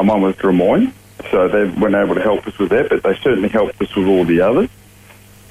and 0.00 0.08
one 0.08 0.22
was 0.22 0.34
Drummoyne. 0.34 0.92
So 1.30 1.46
they 1.46 1.66
weren't 1.80 1.94
able 1.94 2.16
to 2.16 2.20
help 2.20 2.48
us 2.48 2.58
with 2.58 2.70
that, 2.70 2.88
but 2.88 3.04
they 3.04 3.14
certainly 3.22 3.48
helped 3.48 3.80
us 3.80 3.94
with 3.94 4.08
all 4.08 4.24
the 4.24 4.40
others. 4.40 4.70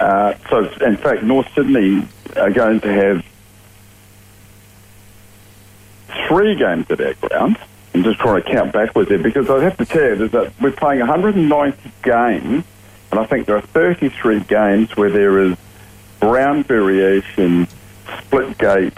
Uh, 0.02 0.34
so, 0.50 0.70
in 0.82 0.98
fact, 0.98 1.24
North 1.24 1.48
Sydney 1.56 2.06
are 2.36 2.52
going 2.52 2.82
to 2.82 2.92
have 2.92 3.26
three 6.28 6.56
games 6.56 6.92
at 6.92 7.00
our 7.00 7.14
ground. 7.14 7.58
I'm 7.94 8.04
just 8.04 8.20
trying 8.20 8.44
to 8.44 8.50
count 8.50 8.72
backwards 8.72 9.10
there 9.10 9.18
because 9.18 9.50
I 9.50 9.64
have 9.64 9.78
to 9.78 9.86
tell 9.86 10.18
you 10.18 10.28
that 10.28 10.54
we're 10.62 10.72
playing 10.72 11.00
190 11.00 11.92
games, 12.04 12.64
and 13.12 13.20
I 13.20 13.26
think 13.26 13.48
there 13.48 13.56
are 13.56 13.62
33 13.62 14.42
games 14.42 14.96
where 14.96 15.10
there 15.10 15.40
is 15.40 15.58
ground 16.20 16.68
variation, 16.68 17.68
split 18.20 18.58
gate, 18.58 18.98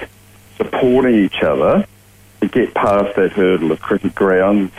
supporting 0.57 1.15
each 1.15 1.41
other 1.41 1.85
to 2.41 2.47
get 2.47 2.73
past 2.73 3.15
that 3.15 3.31
hurdle 3.31 3.71
of 3.71 3.81
cricket 3.81 4.13
grounds. 4.13 4.71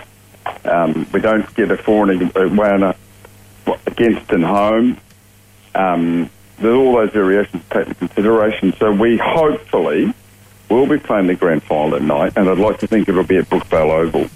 Um, 0.64 1.08
we 1.12 1.20
don't 1.20 1.52
get 1.54 1.70
a 1.70 1.76
four 1.76 2.10
and 2.10 2.36
a 2.36 2.48
one 2.48 2.94
against 3.86 4.30
and 4.30 4.44
home. 4.44 4.98
Um, 5.74 6.30
there's 6.58 6.74
all 6.74 6.96
those 6.96 7.12
variations 7.12 7.62
to 7.64 7.68
take 7.70 7.88
into 7.88 7.94
consideration. 7.94 8.74
So 8.78 8.92
we 8.92 9.16
hopefully 9.16 10.12
will 10.72 10.86
be 10.86 10.98
playing 10.98 11.26
the 11.26 11.34
grand 11.34 11.62
final 11.62 11.94
at 11.94 12.02
night, 12.02 12.32
and 12.36 12.48
I'd 12.48 12.58
like 12.58 12.78
to 12.80 12.86
think 12.86 13.08
it'll 13.08 13.22
be 13.24 13.36
at 13.36 13.48
Brookvale 13.48 13.90
Oval. 13.90 14.28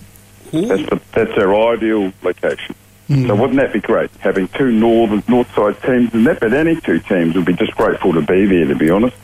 That's, 0.68 0.88
the, 0.90 1.00
that's 1.12 1.32
our 1.38 1.72
ideal 1.74 2.12
location. 2.22 2.74
So 3.08 3.36
wouldn't 3.36 3.58
that 3.60 3.72
be 3.72 3.80
great? 3.80 4.10
Having 4.18 4.48
two 4.48 4.72
northern 4.72 5.22
north 5.28 5.52
side 5.54 5.80
teams 5.82 6.12
and 6.12 6.26
that, 6.26 6.40
but 6.40 6.52
any 6.52 6.80
two 6.80 6.98
teams 7.00 7.36
would 7.36 7.44
be 7.44 7.52
just 7.52 7.72
grateful 7.76 8.12
to 8.14 8.20
be 8.22 8.46
there, 8.46 8.66
to 8.66 8.74
be 8.74 8.90
honest. 8.90 9.16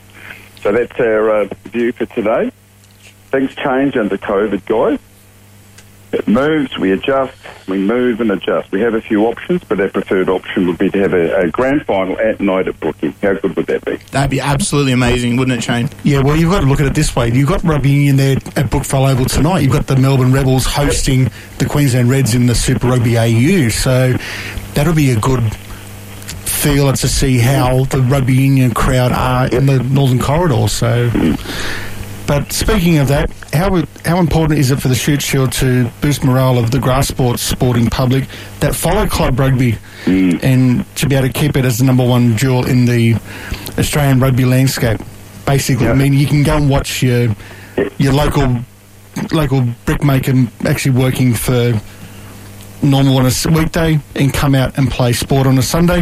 So 0.61 0.71
that's 0.71 0.97
our 0.99 1.29
uh, 1.29 1.45
view 1.65 1.91
for 1.91 2.05
today. 2.05 2.51
Things 3.31 3.53
change 3.55 3.97
under 3.97 4.17
COVID, 4.17 4.65
guys. 4.65 4.99
It 6.13 6.27
moves, 6.27 6.77
we 6.77 6.91
adjust, 6.91 7.35
we 7.67 7.79
move 7.79 8.21
and 8.21 8.31
adjust. 8.31 8.71
We 8.71 8.81
have 8.81 8.93
a 8.93 9.01
few 9.01 9.25
options, 9.25 9.63
but 9.63 9.79
our 9.79 9.89
preferred 9.89 10.29
option 10.29 10.67
would 10.67 10.77
be 10.77 10.89
to 10.91 10.99
have 10.99 11.13
a, 11.13 11.35
a 11.41 11.49
grand 11.49 11.85
final 11.85 12.19
at 12.19 12.39
night 12.39 12.67
at 12.67 12.79
Brookie. 12.79 13.15
How 13.21 13.33
good 13.33 13.55
would 13.55 13.65
that 13.65 13.83
be? 13.83 13.97
That'd 14.11 14.29
be 14.29 14.39
absolutely 14.39 14.91
amazing, 14.91 15.37
wouldn't 15.37 15.57
it, 15.57 15.63
Shane? 15.63 15.89
Yeah, 16.03 16.21
well, 16.21 16.35
you've 16.35 16.51
got 16.51 16.61
to 16.61 16.67
look 16.67 16.79
at 16.79 16.85
it 16.85 16.93
this 16.93 17.15
way. 17.15 17.31
You've 17.31 17.49
got 17.49 17.63
rugby 17.63 17.89
union 17.89 18.17
there 18.17 18.35
at 18.37 18.69
Brookvale 18.69 19.11
Oval 19.11 19.25
tonight. 19.25 19.59
You've 19.59 19.73
got 19.73 19.87
the 19.87 19.95
Melbourne 19.95 20.31
Rebels 20.31 20.65
hosting 20.65 21.31
the 21.57 21.65
Queensland 21.65 22.09
Reds 22.09 22.35
in 22.35 22.45
the 22.45 22.55
Super 22.55 22.87
Rugby 22.87 23.17
AU. 23.17 23.69
So 23.69 24.15
that'll 24.75 24.93
be 24.93 25.11
a 25.11 25.19
good 25.19 25.43
feeler 26.45 26.93
to 26.93 27.07
see 27.07 27.39
how 27.39 27.85
the 27.85 28.01
rugby 28.01 28.35
union 28.35 28.73
crowd 28.73 29.11
are 29.11 29.47
in 29.47 29.65
the 29.65 29.79
Northern 29.83 30.19
Corridor. 30.19 30.67
So, 30.67 31.09
but 32.27 32.53
speaking 32.53 32.99
of 32.99 33.07
that, 33.09 33.31
how 33.53 33.83
how 34.03 34.19
important 34.19 34.59
is 34.59 34.71
it 34.71 34.81
for 34.81 34.87
the 34.87 34.95
Shute 34.95 35.21
Shield 35.21 35.51
to 35.53 35.89
boost 36.01 36.23
morale 36.23 36.57
of 36.57 36.71
the 36.71 36.79
grass 36.79 37.07
sports 37.07 37.41
sporting 37.41 37.89
public 37.89 38.27
that 38.59 38.75
follow 38.75 39.05
club 39.07 39.39
rugby 39.39 39.77
mm. 40.05 40.43
and 40.43 40.85
to 40.95 41.07
be 41.07 41.15
able 41.15 41.27
to 41.27 41.33
keep 41.33 41.55
it 41.55 41.63
as 41.63 41.77
the 41.77 41.85
number 41.85 42.05
one 42.05 42.35
jewel 42.35 42.65
in 42.65 42.85
the 42.85 43.15
Australian 43.77 44.19
rugby 44.19 44.45
landscape? 44.45 44.99
Basically, 45.45 45.87
I 45.87 45.93
mean, 45.93 46.13
you 46.13 46.25
can 46.25 46.43
go 46.43 46.57
and 46.57 46.69
watch 46.69 47.03
your 47.03 47.35
your 47.97 48.13
local 48.13 48.59
local 49.31 49.61
brickmaker 49.85 50.33
actually 50.65 50.97
working 50.97 51.33
for 51.35 51.79
normal 52.81 53.17
on 53.17 53.25
a 53.25 53.51
weekday 53.51 53.99
and 54.15 54.33
come 54.33 54.55
out 54.55 54.77
and 54.77 54.89
play 54.89 55.13
sport 55.13 55.45
on 55.45 55.57
a 55.57 55.61
Sunday 55.61 56.01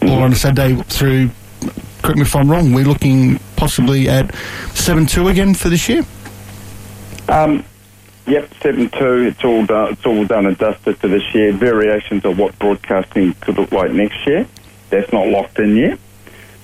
or 0.00 0.08
mm. 0.08 0.22
on 0.22 0.32
a 0.32 0.36
Saturday 0.36 0.80
through. 0.84 1.30
Correct 2.02 2.16
me 2.16 2.22
if 2.22 2.34
I'm 2.34 2.50
wrong. 2.50 2.72
We're 2.72 2.86
looking 2.86 3.38
possibly 3.56 4.08
at 4.08 4.34
seven 4.74 5.04
two 5.04 5.28
again 5.28 5.52
for 5.52 5.68
this 5.68 5.88
year. 5.88 6.04
Um, 7.28 7.64
yep, 8.26 8.50
seven 8.62 8.88
two. 8.90 9.26
It's 9.26 9.44
all 9.44 9.66
done. 9.66 9.92
It's 9.92 10.06
all 10.06 10.24
done 10.24 10.46
and 10.46 10.56
dusted 10.56 10.98
for 10.98 11.08
this 11.08 11.34
year. 11.34 11.52
Variations 11.52 12.24
of 12.24 12.38
what 12.38 12.58
broadcasting 12.58 13.34
could 13.34 13.56
look 13.58 13.72
like 13.72 13.92
next 13.92 14.26
year. 14.26 14.46
That's 14.90 15.12
not 15.12 15.26
locked 15.28 15.58
in 15.58 15.76
yet. 15.76 15.98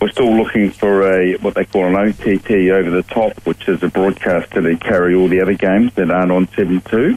We're 0.01 0.09
still 0.11 0.35
looking 0.35 0.71
for 0.71 1.03
a 1.13 1.35
what 1.37 1.55
they 1.55 1.65
call 1.65 1.87
an 1.87 1.95
OTT 1.95 2.51
over 2.51 2.91
the 2.91 3.05
top, 3.09 3.39
which 3.47 3.69
is 3.69 3.83
a 3.83 3.89
broadcaster 3.89 4.63
to 4.63 4.77
carry 4.77 5.15
all 5.15 5.29
the 5.29 5.41
other 5.41 5.55
games 5.55 5.95
that 5.95 6.11
aren't 6.11 6.33
on 6.33 6.49
seven 6.49 6.81
two. 6.81 7.17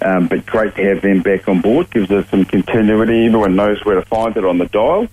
Um, 0.00 0.28
but 0.28 0.44
great 0.44 0.74
to 0.76 0.84
have 0.84 1.02
them 1.02 1.22
back 1.22 1.48
on 1.48 1.60
board. 1.60 1.90
Gives 1.90 2.10
us 2.10 2.28
some 2.28 2.44
continuity. 2.44 3.26
Everyone 3.26 3.56
knows 3.56 3.84
where 3.84 3.94
to 3.96 4.02
find 4.02 4.36
it 4.36 4.44
on 4.44 4.58
the 4.58 4.66
dial. 4.66 5.08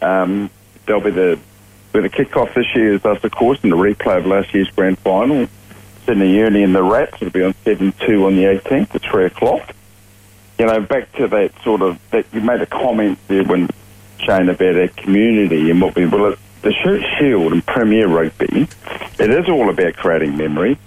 Um, 0.00 0.50
they'll 0.86 1.00
be 1.00 1.10
the 1.10 1.38
where 1.92 2.02
the 2.02 2.08
kick-off 2.08 2.52
this 2.54 2.74
year 2.74 2.94
is 2.94 3.04
us, 3.04 3.22
of 3.22 3.30
course, 3.30 3.60
and 3.62 3.70
the 3.70 3.76
replay 3.76 4.18
of 4.18 4.26
last 4.26 4.52
year's 4.52 4.68
grand 4.70 4.98
final. 4.98 5.46
Sydney 6.06 6.36
Uni 6.36 6.62
and 6.62 6.74
the 6.74 6.82
Rats 6.82 7.20
will 7.20 7.30
be 7.30 7.42
on 7.42 7.54
7-2 7.64 8.26
on 8.26 8.36
the 8.36 8.44
18th 8.44 8.94
at 8.94 9.02
3 9.02 9.26
o'clock. 9.26 9.74
You 10.58 10.66
know, 10.66 10.80
back 10.80 11.12
to 11.12 11.28
that 11.28 11.52
sort 11.62 11.82
of, 11.82 11.98
that 12.10 12.26
you 12.32 12.40
made 12.40 12.60
a 12.60 12.66
comment 12.66 13.18
there 13.28 13.44
when, 13.44 13.68
Shane, 14.18 14.48
about 14.48 14.76
our 14.76 14.88
community 14.88 15.70
and 15.70 15.80
what 15.80 15.96
we, 15.96 16.06
well, 16.06 16.32
it, 16.32 16.38
the 16.62 16.72
Shield 17.18 17.52
and 17.52 17.64
Premier 17.66 18.08
Rugby, 18.08 18.68
it 19.18 19.30
is 19.30 19.48
all 19.48 19.68
about 19.68 19.96
creating 19.96 20.36
memory. 20.36 20.78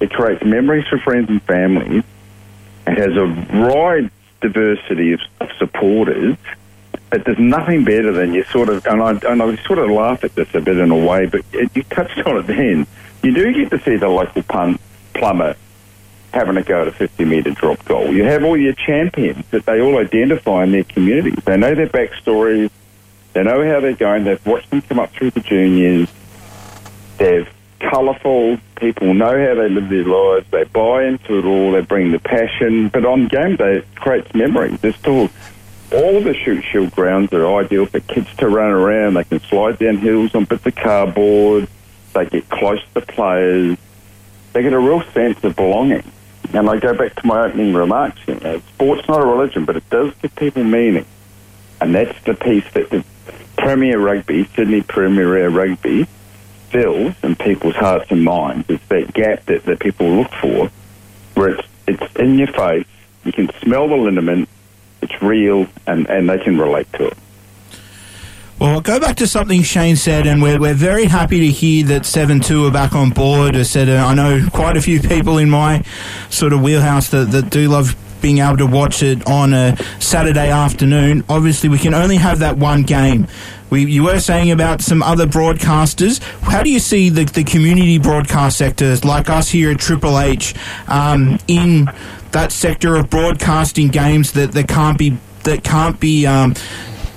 It 0.00 0.10
creates 0.10 0.44
memories 0.44 0.86
for 0.88 0.98
friends 0.98 1.28
and 1.28 1.42
family. 1.42 2.02
It 2.86 2.98
has 2.98 3.16
a 3.16 3.26
wide 3.68 4.10
diversity 4.40 5.12
of, 5.12 5.20
of 5.40 5.48
supporters. 5.58 6.36
But 7.10 7.24
there's 7.24 7.38
nothing 7.38 7.84
better 7.84 8.12
than 8.12 8.34
you 8.34 8.44
sort 8.44 8.68
of, 8.68 8.84
and 8.86 9.00
I, 9.00 9.10
and 9.30 9.40
I 9.40 9.56
sort 9.64 9.78
of 9.78 9.90
laugh 9.90 10.24
at 10.24 10.34
this 10.34 10.52
a 10.54 10.60
bit 10.60 10.78
in 10.78 10.90
a 10.90 10.96
way, 10.96 11.26
but 11.26 11.44
you 11.52 11.82
touched 11.84 12.18
on 12.26 12.38
it 12.38 12.46
then. 12.46 12.86
You 13.24 13.32
do 13.32 13.54
get 13.54 13.70
to 13.70 13.82
see 13.82 13.96
the 13.96 14.08
local 14.08 14.42
pun, 14.42 14.78
plumber 15.14 15.56
having 16.34 16.58
a 16.58 16.62
go 16.62 16.82
at 16.82 16.88
a 16.88 16.92
50 16.92 17.24
metre 17.24 17.52
drop 17.52 17.82
goal. 17.86 18.12
You 18.12 18.24
have 18.24 18.44
all 18.44 18.56
your 18.56 18.74
champions 18.74 19.46
that 19.50 19.64
they 19.64 19.80
all 19.80 19.96
identify 19.96 20.64
in 20.64 20.72
their 20.72 20.84
communities. 20.84 21.42
They 21.44 21.56
know 21.56 21.74
their 21.74 21.86
backstories. 21.86 22.70
They 23.32 23.42
know 23.42 23.64
how 23.64 23.80
they're 23.80 23.94
going. 23.94 24.24
They've 24.24 24.44
watched 24.44 24.68
them 24.68 24.82
come 24.82 24.98
up 24.98 25.10
through 25.12 25.30
the 25.30 25.40
juniors. 25.40 26.08
They're 27.16 27.46
colourful. 27.80 28.58
People 28.76 29.14
know 29.14 29.30
how 29.30 29.54
they 29.54 29.70
live 29.70 29.88
their 29.88 30.04
lives. 30.04 30.46
They 30.50 30.64
buy 30.64 31.04
into 31.04 31.38
it 31.38 31.46
all. 31.46 31.72
They 31.72 31.80
bring 31.80 32.12
the 32.12 32.18
passion. 32.18 32.88
But 32.88 33.06
on 33.06 33.28
game 33.28 33.56
day, 33.56 33.78
it 33.78 33.94
creates 33.94 34.34
memories. 34.34 34.80
There's 34.80 34.96
still 34.96 35.30
all 35.92 36.20
the 36.20 36.34
Shute 36.34 36.64
Shield 36.64 36.90
grounds 36.90 37.32
are 37.32 37.46
ideal 37.56 37.86
for 37.86 38.00
kids 38.00 38.28
to 38.36 38.48
run 38.48 38.70
around. 38.70 39.14
They 39.14 39.24
can 39.24 39.40
slide 39.40 39.78
down 39.78 39.98
hills 39.98 40.34
on 40.34 40.44
bits 40.44 40.66
of 40.66 40.74
cardboard. 40.74 41.68
They 42.14 42.26
get 42.26 42.48
close 42.48 42.80
to 42.94 43.00
players. 43.00 43.76
They 44.52 44.62
get 44.62 44.72
a 44.72 44.78
real 44.78 45.02
sense 45.12 45.42
of 45.44 45.56
belonging. 45.56 46.10
And 46.52 46.68
I 46.70 46.78
go 46.78 46.94
back 46.94 47.14
to 47.16 47.26
my 47.26 47.46
opening 47.46 47.74
remarks. 47.74 48.20
You 48.26 48.36
know, 48.36 48.60
sport's 48.74 49.06
not 49.08 49.20
a 49.20 49.26
religion, 49.26 49.64
but 49.64 49.76
it 49.76 49.88
does 49.90 50.14
give 50.22 50.34
people 50.36 50.64
meaning. 50.64 51.06
And 51.80 51.94
that's 51.94 52.22
the 52.24 52.34
piece 52.34 52.70
that 52.72 52.90
the 52.90 53.04
Premier 53.56 53.98
Rugby, 53.98 54.44
Sydney 54.54 54.82
Premier 54.82 55.48
Rugby, 55.48 56.06
fills 56.70 57.14
in 57.22 57.36
people's 57.36 57.76
hearts 57.76 58.10
and 58.10 58.24
minds. 58.24 58.68
It's 58.68 58.86
that 58.88 59.12
gap 59.12 59.44
that, 59.46 59.64
that 59.64 59.80
people 59.80 60.08
look 60.08 60.30
for, 60.32 60.70
where 61.34 61.50
it's, 61.50 61.68
it's 61.86 62.16
in 62.16 62.38
your 62.38 62.48
face, 62.48 62.86
you 63.24 63.32
can 63.32 63.50
smell 63.62 63.88
the 63.88 63.96
liniment, 63.96 64.48
it's 65.02 65.22
real, 65.22 65.66
and, 65.86 66.08
and 66.08 66.28
they 66.28 66.38
can 66.38 66.58
relate 66.58 66.92
to 66.94 67.08
it. 67.08 67.18
Well, 68.64 68.72
I'll 68.72 68.80
go 68.80 68.98
back 68.98 69.16
to 69.16 69.26
something 69.26 69.62
Shane 69.62 69.94
said, 69.94 70.26
and 70.26 70.40
we're, 70.40 70.58
we're 70.58 70.72
very 70.72 71.04
happy 71.04 71.38
to 71.40 71.48
hear 71.48 71.84
that 71.88 72.06
7 72.06 72.40
2 72.40 72.64
are 72.64 72.70
back 72.70 72.94
on 72.94 73.10
board. 73.10 73.56
I 73.56 73.62
said, 73.62 73.90
uh, 73.90 74.06
I 74.06 74.14
know 74.14 74.48
quite 74.54 74.78
a 74.78 74.80
few 74.80 75.00
people 75.00 75.36
in 75.36 75.50
my 75.50 75.82
sort 76.30 76.54
of 76.54 76.62
wheelhouse 76.62 77.10
that, 77.10 77.30
that 77.32 77.50
do 77.50 77.68
love 77.68 77.94
being 78.22 78.38
able 78.38 78.56
to 78.56 78.66
watch 78.66 79.02
it 79.02 79.26
on 79.26 79.52
a 79.52 79.76
Saturday 80.00 80.48
afternoon. 80.48 81.24
Obviously, 81.28 81.68
we 81.68 81.76
can 81.76 81.92
only 81.92 82.16
have 82.16 82.38
that 82.38 82.56
one 82.56 82.84
game. 82.84 83.26
We, 83.68 83.84
you 83.84 84.04
were 84.04 84.18
saying 84.18 84.50
about 84.50 84.80
some 84.80 85.02
other 85.02 85.26
broadcasters. 85.26 86.22
How 86.40 86.62
do 86.62 86.70
you 86.70 86.78
see 86.78 87.10
the, 87.10 87.26
the 87.26 87.44
community 87.44 87.98
broadcast 87.98 88.56
sectors 88.56 89.04
like 89.04 89.28
us 89.28 89.50
here 89.50 89.72
at 89.72 89.78
Triple 89.78 90.18
H 90.18 90.54
um, 90.88 91.38
in 91.48 91.90
that 92.30 92.50
sector 92.50 92.96
of 92.96 93.10
broadcasting 93.10 93.88
games 93.88 94.32
that, 94.32 94.52
that 94.52 94.68
can't 94.68 94.96
be 94.96 95.18
that 95.42 95.62
can't 95.62 96.00
be 96.00 96.24
um, 96.24 96.54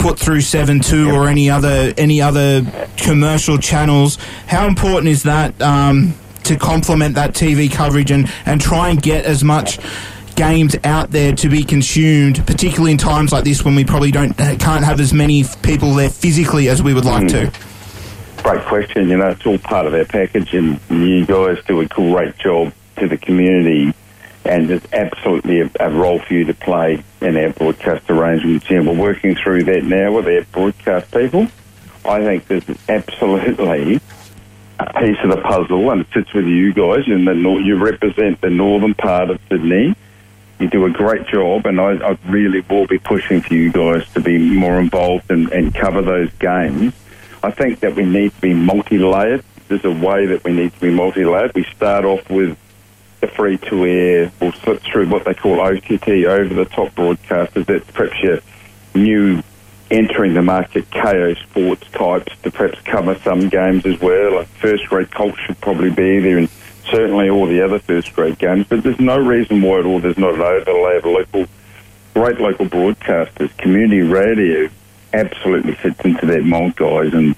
put 0.07 0.17
through 0.17 0.39
seven 0.39 0.79
two 0.79 1.11
or 1.11 1.27
any 1.27 1.49
other 1.49 1.93
any 1.97 2.21
other 2.21 2.65
commercial 2.95 3.57
channels. 3.57 4.15
How 4.47 4.65
important 4.65 5.09
is 5.09 5.23
that 5.23 5.61
um, 5.61 6.13
to 6.45 6.55
complement 6.55 7.15
that 7.15 7.33
TV 7.33 7.69
coverage 7.69 8.09
and, 8.09 8.31
and 8.45 8.61
try 8.61 8.89
and 8.89 9.01
get 9.01 9.25
as 9.25 9.43
much 9.43 9.79
games 10.35 10.77
out 10.85 11.11
there 11.11 11.33
to 11.33 11.49
be 11.49 11.63
consumed, 11.63 12.45
particularly 12.47 12.91
in 12.93 12.97
times 12.97 13.33
like 13.33 13.43
this 13.43 13.65
when 13.65 13.75
we 13.75 13.83
probably 13.83 14.11
don't 14.11 14.37
can't 14.37 14.85
have 14.85 15.01
as 15.01 15.13
many 15.13 15.43
people 15.61 15.93
there 15.93 16.09
physically 16.09 16.69
as 16.69 16.81
we 16.81 16.93
would 16.93 17.05
like 17.05 17.27
to. 17.27 17.51
Great 18.43 18.61
question. 18.61 19.09
You 19.09 19.17
know, 19.17 19.29
it's 19.29 19.45
all 19.45 19.57
part 19.57 19.87
of 19.87 19.93
our 19.93 20.05
package, 20.05 20.53
and 20.53 20.79
you 20.89 21.25
guys 21.25 21.57
do 21.67 21.81
a 21.81 21.85
great 21.85 22.37
job 22.37 22.71
to 22.97 23.09
the 23.09 23.17
community. 23.17 23.93
And 24.47 24.71
it's 24.71 24.87
absolutely 24.93 25.61
a, 25.61 25.69
a 25.79 25.89
role 25.89 26.19
for 26.19 26.33
you 26.33 26.45
to 26.45 26.53
play 26.53 27.03
in 27.21 27.37
our 27.37 27.49
broadcast 27.51 28.09
arrangements. 28.09 28.65
And 28.69 28.87
we're 28.87 28.95
working 28.95 29.35
through 29.35 29.63
that 29.65 29.83
now 29.83 30.13
with 30.13 30.27
our 30.27 30.43
broadcast 30.51 31.11
people. 31.11 31.47
I 32.05 32.23
think 32.23 32.47
this 32.47 32.67
is 32.69 32.77
absolutely 32.87 33.99
a 34.79 34.93
piece 34.99 35.17
of 35.23 35.31
the 35.31 35.41
puzzle, 35.43 35.91
and 35.91 36.01
it 36.01 36.07
sits 36.13 36.33
with 36.33 36.45
you 36.45 36.73
guys. 36.73 37.07
And 37.07 37.25
you 37.65 37.75
represent 37.77 38.39
the 38.41 38.49
northern 38.49 38.93
part 38.93 39.29
of 39.29 39.39
Sydney. 39.49 39.95
You 40.59 40.67
do 40.69 40.85
a 40.85 40.89
great 40.89 41.27
job, 41.27 41.65
and 41.65 41.79
I, 41.79 41.97
I 41.97 42.17
really 42.27 42.61
will 42.61 42.87
be 42.87 42.97
pushing 42.97 43.41
for 43.41 43.53
you 43.53 43.71
guys 43.71 44.07
to 44.13 44.21
be 44.21 44.37
more 44.37 44.79
involved 44.79 45.29
and, 45.29 45.51
and 45.51 45.73
cover 45.73 46.01
those 46.01 46.31
games. 46.39 46.93
I 47.43 47.51
think 47.51 47.81
that 47.81 47.95
we 47.95 48.05
need 48.05 48.33
to 48.33 48.41
be 48.41 48.53
multi-layered. 48.53 49.43
There's 49.67 49.85
a 49.85 49.91
way 49.91 50.25
that 50.27 50.43
we 50.43 50.53
need 50.53 50.73
to 50.73 50.79
be 50.79 50.89
multi-layered. 50.89 51.53
We 51.53 51.63
start 51.75 52.05
off 52.05 52.27
with 52.29 52.57
the 53.19 53.27
free 53.27 53.57
to 53.57 53.85
air 53.85 54.31
will 54.39 54.51
slip 54.53 54.81
through 54.81 55.07
what 55.09 55.25
they 55.25 55.33
call 55.33 55.59
OTT, 55.59 56.07
over 56.07 56.53
the 56.53 56.65
top 56.65 56.93
broadcasters. 56.93 57.65
That's 57.65 57.89
perhaps 57.91 58.21
your 58.21 58.39
new 58.93 59.41
entering 59.89 60.33
the 60.33 60.41
market 60.41 60.89
Kayo 60.91 61.37
sports 61.43 61.87
types 61.91 62.35
to 62.43 62.51
perhaps 62.51 62.79
cover 62.81 63.15
some 63.19 63.49
games 63.49 63.85
as 63.85 63.99
well. 63.99 64.35
Like 64.35 64.47
first 64.47 64.87
grade 64.87 65.11
Colt 65.11 65.35
should 65.45 65.59
probably 65.61 65.89
be 65.89 66.19
there 66.19 66.37
and 66.37 66.49
certainly 66.89 67.29
all 67.29 67.45
the 67.45 67.61
other 67.61 67.79
first 67.79 68.13
grade 68.13 68.37
games. 68.37 68.65
But 68.67 68.83
there's 68.83 68.99
no 68.99 69.17
reason 69.17 69.61
why 69.61 69.79
at 69.79 69.85
all 69.85 69.99
there's 69.99 70.17
not 70.17 70.35
an 70.35 70.41
overlay 70.41 70.97
of 70.97 71.05
local, 71.05 71.45
great 72.13 72.39
local 72.39 72.65
broadcasters. 72.65 73.55
Community 73.57 74.01
radio 74.01 74.69
absolutely 75.13 75.73
fits 75.73 75.99
into 76.01 76.25
that 76.25 76.43
mold, 76.43 76.75
guys. 76.75 77.13
And 77.13 77.35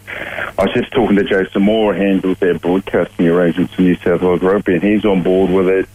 I 0.60 0.64
was 0.64 0.74
just 0.74 0.92
talking 0.92 1.16
to 1.16 1.24
Jason 1.24 1.62
Moore, 1.62 1.94
handles 1.94 2.38
their 2.40 2.60
broadcasting 2.60 3.30
arrangements 3.30 3.74
in 3.78 3.86
New 3.86 3.96
South 3.96 4.22
Wales 4.22 4.42
Rugby, 4.42 4.74
and 4.74 4.84
he's 4.84 5.06
on 5.06 5.24
board 5.24 5.50
with 5.50 5.70
it. 5.70 5.88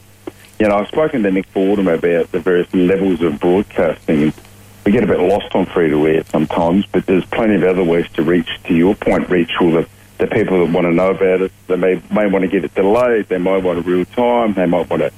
You 0.58 0.68
know, 0.68 0.76
I've 0.76 0.88
spoken 0.88 1.22
to 1.22 1.30
Nick 1.30 1.48
Fordham 1.48 1.86
about 1.86 2.32
the 2.32 2.40
various 2.40 2.72
levels 2.72 3.20
of 3.20 3.38
broadcasting. 3.38 4.32
We 4.86 4.92
get 4.92 5.04
a 5.04 5.06
bit 5.06 5.20
lost 5.20 5.54
on 5.54 5.66
free 5.66 5.90
to 5.90 6.06
air 6.06 6.24
sometimes, 6.24 6.86
but 6.86 7.04
there's 7.04 7.26
plenty 7.26 7.56
of 7.56 7.64
other 7.64 7.84
ways 7.84 8.08
to 8.14 8.22
reach, 8.22 8.48
to 8.62 8.74
your 8.74 8.94
point, 8.94 9.28
reach 9.28 9.52
all 9.60 9.70
the, 9.70 9.86
the 10.16 10.28
people 10.28 10.64
that 10.64 10.72
want 10.72 10.86
to 10.86 10.94
know 10.94 11.10
about 11.10 11.42
it. 11.42 11.52
They 11.66 11.76
may, 11.76 12.00
may 12.10 12.26
want 12.26 12.44
to 12.44 12.48
get 12.48 12.64
it 12.64 12.74
delayed, 12.74 13.28
they 13.28 13.36
might 13.36 13.62
want 13.62 13.80
a 13.80 13.82
real 13.82 14.06
time, 14.06 14.54
they 14.54 14.64
might 14.64 14.88
want 14.88 15.02
a, 15.02 15.12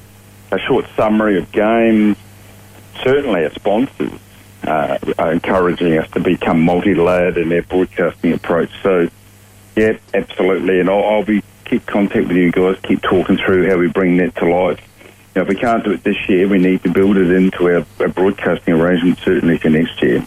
a 0.51 0.59
short 0.59 0.87
summary 0.97 1.39
of 1.39 1.53
games. 1.53 2.17
Certainly, 3.05 3.45
our 3.45 3.53
sponsors 3.53 4.11
uh, 4.65 4.99
are 5.21 5.31
encouraging 5.31 5.99
us 5.99 6.11
to 6.11 6.21
become 6.21 6.63
multi-layered 6.63 7.37
in 7.39 7.49
their 7.49 7.63
broadcasting 7.63 8.33
approach. 8.33 8.71
So, 8.83 9.09
yeah, 9.77 9.99
absolutely, 10.15 10.81
and 10.81 10.91
I'll, 10.91 11.05
I'll 11.05 11.25
be 11.25 11.43
keep 11.67 11.85
contact 11.87 12.29
with 12.29 12.37
you 12.37 12.51
guys, 12.51 12.79
keep 12.83 13.03
talking 13.03 13.37
through 13.37 13.69
how 13.69 13.77
we 13.77 13.89
bring 13.89 14.17
that 14.19 14.35
to 14.37 14.47
life 14.47 14.81
Now, 15.35 15.43
if 15.43 15.49
we 15.49 15.57
can't 15.57 15.85
do 15.85 15.93
it 15.93 16.05
this 16.05 16.29
year, 16.29 16.49
we 16.49 16.59
need 16.59 16.83
to 16.85 16.91
build 16.91 17.17
it 17.17 17.31
into 17.31 17.69
our, 17.69 17.85
our 18.01 18.09
broadcasting 18.09 18.75
arrangement 18.75 19.19
certainly 19.19 19.59
for 19.59 19.69
next 19.69 20.01
year. 20.03 20.25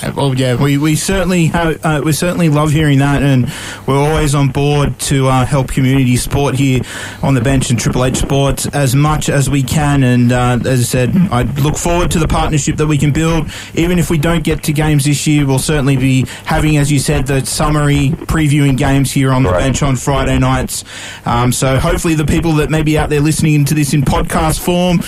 Well, 0.00 0.34
yeah, 0.34 0.54
we, 0.54 0.78
we 0.78 0.94
certainly 0.94 1.46
have, 1.46 1.84
uh, 1.84 2.00
we 2.04 2.12
certainly 2.12 2.48
love 2.48 2.70
hearing 2.70 3.00
that, 3.00 3.22
and 3.22 3.52
we're 3.86 3.98
always 3.98 4.32
on 4.32 4.48
board 4.48 4.98
to 5.00 5.26
uh, 5.26 5.44
help 5.44 5.68
community 5.68 6.16
sport 6.16 6.54
here 6.54 6.82
on 7.20 7.34
the 7.34 7.40
bench 7.40 7.70
and 7.70 7.78
Triple 7.78 8.04
H 8.04 8.16
Sports 8.16 8.66
as 8.66 8.94
much 8.94 9.28
as 9.28 9.50
we 9.50 9.62
can. 9.62 10.04
And 10.04 10.30
uh, 10.30 10.60
as 10.64 10.80
I 10.80 10.84
said, 10.84 11.16
I 11.32 11.42
look 11.42 11.76
forward 11.76 12.12
to 12.12 12.20
the 12.20 12.28
partnership 12.28 12.76
that 12.76 12.86
we 12.86 12.96
can 12.96 13.12
build. 13.12 13.50
Even 13.74 13.98
if 13.98 14.08
we 14.08 14.18
don't 14.18 14.44
get 14.44 14.62
to 14.64 14.72
games 14.72 15.04
this 15.04 15.26
year, 15.26 15.44
we'll 15.44 15.58
certainly 15.58 15.96
be 15.96 16.26
having, 16.44 16.76
as 16.76 16.92
you 16.92 17.00
said, 17.00 17.26
the 17.26 17.44
summary 17.44 18.10
previewing 18.10 18.76
games 18.76 19.10
here 19.10 19.32
on 19.32 19.42
the 19.42 19.50
right. 19.50 19.58
bench 19.58 19.82
on 19.82 19.96
Friday 19.96 20.38
nights. 20.38 20.84
Um, 21.26 21.50
so 21.50 21.76
hopefully, 21.76 22.14
the 22.14 22.26
people 22.26 22.52
that 22.54 22.70
may 22.70 22.84
be 22.84 22.96
out 22.96 23.10
there 23.10 23.20
listening 23.20 23.64
to 23.64 23.74
this 23.74 23.92
in 23.92 24.02
podcast 24.02 24.60
form 24.60 25.00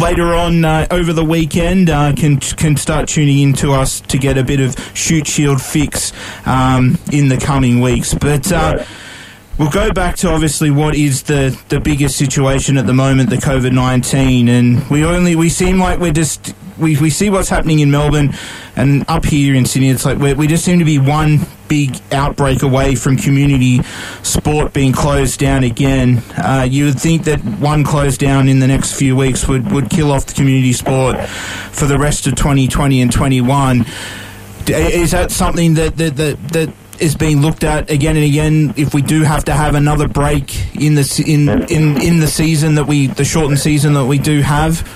later 0.00 0.34
on 0.34 0.64
uh, 0.64 0.86
over 0.90 1.12
the 1.12 1.24
weekend 1.24 1.90
uh, 1.90 2.14
can 2.14 2.38
can 2.38 2.76
start 2.76 3.08
tuning 3.08 3.40
in 3.40 3.52
to 3.52 3.72
us 3.72 4.00
to 4.00 4.16
get 4.16 4.37
a 4.38 4.44
bit 4.44 4.60
of 4.60 4.76
Shute 4.94 5.26
Shield 5.26 5.60
fix 5.60 6.12
um, 6.46 6.98
in 7.12 7.28
the 7.28 7.36
coming 7.36 7.80
weeks. 7.80 8.14
But 8.14 8.50
uh, 8.50 8.84
we'll 9.58 9.70
go 9.70 9.92
back 9.92 10.16
to 10.18 10.30
obviously 10.30 10.70
what 10.70 10.94
is 10.94 11.24
the, 11.24 11.58
the 11.68 11.80
biggest 11.80 12.16
situation 12.16 12.78
at 12.78 12.86
the 12.86 12.94
moment, 12.94 13.30
the 13.30 13.36
COVID 13.36 13.72
nineteen, 13.72 14.48
and 14.48 14.88
we 14.88 15.04
only 15.04 15.36
we 15.36 15.48
seem 15.48 15.78
like 15.78 15.98
we're 15.98 16.12
just 16.12 16.54
we, 16.78 16.96
we 16.98 17.10
see 17.10 17.30
what's 17.30 17.48
happening 17.48 17.80
in 17.80 17.90
Melbourne 17.90 18.32
and 18.76 19.04
up 19.08 19.24
here 19.24 19.54
in 19.54 19.66
Sydney. 19.66 19.90
It's 19.90 20.04
like 20.04 20.18
we 20.18 20.46
just 20.46 20.64
seem 20.64 20.78
to 20.78 20.84
be 20.84 20.98
one 20.98 21.40
big 21.68 21.98
outbreak 22.12 22.62
away 22.62 22.94
from 22.94 23.16
community 23.16 23.82
sport 24.22 24.72
being 24.72 24.92
closed 24.92 25.38
down 25.38 25.64
again. 25.64 26.22
Uh, 26.36 26.66
you 26.68 26.86
would 26.86 26.98
think 26.98 27.24
that 27.24 27.40
one 27.40 27.84
closed 27.84 28.20
down 28.20 28.48
in 28.48 28.60
the 28.60 28.66
next 28.66 28.94
few 28.94 29.14
weeks 29.14 29.46
would, 29.46 29.70
would 29.72 29.90
kill 29.90 30.10
off 30.10 30.26
the 30.26 30.34
community 30.34 30.72
sport 30.72 31.20
for 31.28 31.86
the 31.86 31.98
rest 31.98 32.26
of 32.26 32.34
2020 32.36 33.02
and 33.02 33.12
21. 33.12 33.84
Is 34.70 35.10
that 35.12 35.30
something 35.30 35.74
that 35.74 35.96
that 35.96 36.16
that, 36.16 36.48
that 36.48 36.74
is 37.00 37.14
being 37.14 37.40
looked 37.40 37.64
at 37.64 37.90
again 37.90 38.16
and 38.16 38.24
again. 38.24 38.74
If 38.76 38.94
we 38.94 39.02
do 39.02 39.22
have 39.22 39.44
to 39.44 39.52
have 39.52 39.74
another 39.74 40.08
break 40.08 40.74
in 40.74 40.94
the 40.94 41.24
in 41.26 41.48
in 41.70 42.00
in 42.00 42.18
the 42.20 42.26
season 42.26 42.74
that 42.76 42.86
we 42.86 43.06
the 43.06 43.24
shortened 43.24 43.58
season 43.58 43.94
that 43.94 44.06
we 44.06 44.18
do 44.18 44.40
have. 44.40 44.86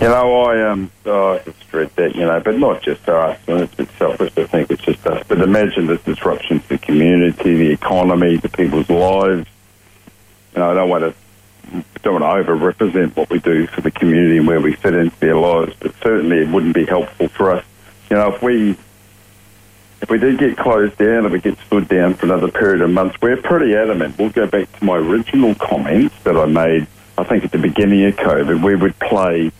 You 0.00 0.08
know, 0.08 0.44
I 0.44 0.70
um, 0.70 0.90
oh, 1.06 1.34
I 1.34 1.38
just 1.40 1.70
dread 1.70 1.90
that. 1.96 2.14
You 2.14 2.22
know, 2.22 2.40
but 2.40 2.58
not 2.58 2.82
just 2.82 3.08
us. 3.08 3.38
And 3.46 3.60
it's 3.60 3.72
a 3.74 3.76
bit 3.76 3.88
selfish 3.98 4.34
to 4.34 4.46
think 4.48 4.70
it's 4.70 4.82
just 4.82 5.06
us. 5.06 5.24
But 5.28 5.40
imagine 5.40 5.86
the 5.86 5.98
disruption 5.98 6.60
to 6.60 6.68
the 6.70 6.78
community, 6.78 7.56
the 7.56 7.70
economy, 7.70 8.38
to 8.38 8.48
people's 8.48 8.90
lives. 8.90 9.48
You 10.54 10.60
know, 10.60 10.70
I 10.70 10.74
don't 10.74 10.88
want 10.88 11.04
to 11.04 11.84
don't 12.02 12.20
want 12.20 12.24
to 12.24 12.52
over 12.52 12.54
represent 12.54 13.16
what 13.16 13.30
we 13.30 13.38
do 13.38 13.66
for 13.66 13.80
the 13.80 13.90
community 13.90 14.38
and 14.38 14.46
where 14.46 14.60
we 14.60 14.74
fit 14.74 14.94
into 14.94 15.18
their 15.20 15.36
lives, 15.36 15.74
but 15.78 15.94
certainly 16.02 16.38
it 16.38 16.48
wouldn't 16.48 16.74
be 16.74 16.84
helpful 16.84 17.28
for 17.28 17.52
us 17.52 17.64
you 18.12 18.18
know, 18.18 18.34
if 18.34 18.42
we 18.42 18.76
if 20.02 20.10
we 20.10 20.18
did 20.18 20.38
get 20.38 20.58
closed 20.58 20.98
down, 20.98 21.24
if 21.24 21.32
we 21.32 21.40
get 21.40 21.56
stood 21.60 21.88
down 21.88 22.12
for 22.12 22.26
another 22.26 22.50
period 22.50 22.82
of 22.82 22.90
months, 22.90 23.16
we're 23.22 23.38
pretty 23.38 23.74
adamant. 23.74 24.18
We'll 24.18 24.28
go 24.28 24.46
back 24.46 24.70
to 24.78 24.84
my 24.84 24.98
original 24.98 25.54
comments 25.54 26.14
that 26.24 26.36
I 26.36 26.44
made, 26.44 26.88
I 27.16 27.24
think 27.24 27.44
at 27.44 27.52
the 27.52 27.58
beginning 27.58 28.04
of 28.04 28.16
COVID, 28.16 28.62
we 28.62 28.74
would 28.76 28.98
play, 28.98 29.50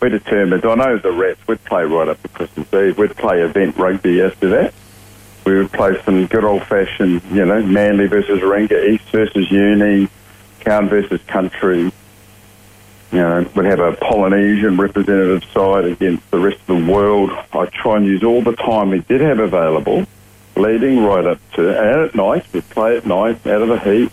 we 0.00 0.08
determined, 0.08 0.64
I 0.64 0.74
know 0.74 0.96
the 0.96 1.12
Rats 1.12 1.46
would 1.46 1.62
play 1.66 1.84
right 1.84 2.08
up 2.08 2.22
to 2.22 2.28
Christmas 2.28 2.72
Eve, 2.72 2.96
we'd 2.96 3.14
play 3.14 3.42
event 3.42 3.76
rugby 3.76 4.22
after 4.22 4.48
that. 4.48 4.72
We 5.44 5.58
would 5.58 5.70
play 5.70 6.00
some 6.04 6.24
good 6.28 6.44
old 6.44 6.62
fashioned, 6.62 7.20
you 7.30 7.44
know, 7.44 7.62
Manly 7.62 8.06
versus 8.06 8.40
Ranger, 8.40 8.82
East 8.82 9.04
versus 9.10 9.50
Uni, 9.50 10.08
Crown 10.62 10.88
versus 10.88 11.20
Country, 11.26 11.92
you 13.12 13.18
know, 13.18 13.46
would 13.54 13.66
have 13.66 13.80
a 13.80 13.92
Polynesian 13.92 14.78
representative 14.78 15.44
side 15.52 15.84
against 15.84 16.30
the 16.30 16.38
rest 16.38 16.58
of 16.66 16.78
the 16.78 16.90
world. 16.90 17.30
I 17.52 17.66
try 17.66 17.98
and 17.98 18.06
use 18.06 18.24
all 18.24 18.40
the 18.42 18.56
time 18.56 18.90
we 18.90 19.00
did 19.00 19.20
have 19.20 19.38
available, 19.38 20.06
leading 20.56 21.04
right 21.04 21.26
up 21.26 21.38
to, 21.52 21.68
and 21.68 22.00
at 22.08 22.14
night, 22.14 22.46
we 22.54 22.62
play 22.62 22.96
at 22.96 23.04
night, 23.04 23.46
out 23.46 23.62
of 23.62 23.68
the 23.68 23.78
heat. 23.78 24.10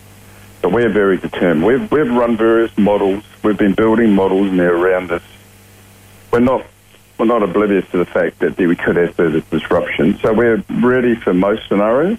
But 0.60 0.72
we're 0.72 0.90
very 0.90 1.16
determined. 1.16 1.64
We've, 1.64 1.90
we've 1.90 2.12
run 2.12 2.36
various 2.36 2.76
models. 2.76 3.24
We've 3.42 3.56
been 3.56 3.72
building 3.72 4.14
models 4.14 4.52
now 4.52 4.64
around 4.64 5.10
us. 5.10 5.22
We're 6.30 6.40
not, 6.40 6.66
we're 7.16 7.24
not 7.24 7.42
oblivious 7.42 7.90
to 7.92 7.96
the 7.96 8.04
fact 8.04 8.40
that 8.40 8.58
we 8.58 8.76
could 8.76 8.96
have 8.96 9.14
further 9.14 9.40
disruption. 9.40 10.18
So 10.18 10.34
we're 10.34 10.62
ready 10.68 11.14
for 11.14 11.32
most 11.32 11.66
scenarios. 11.68 12.18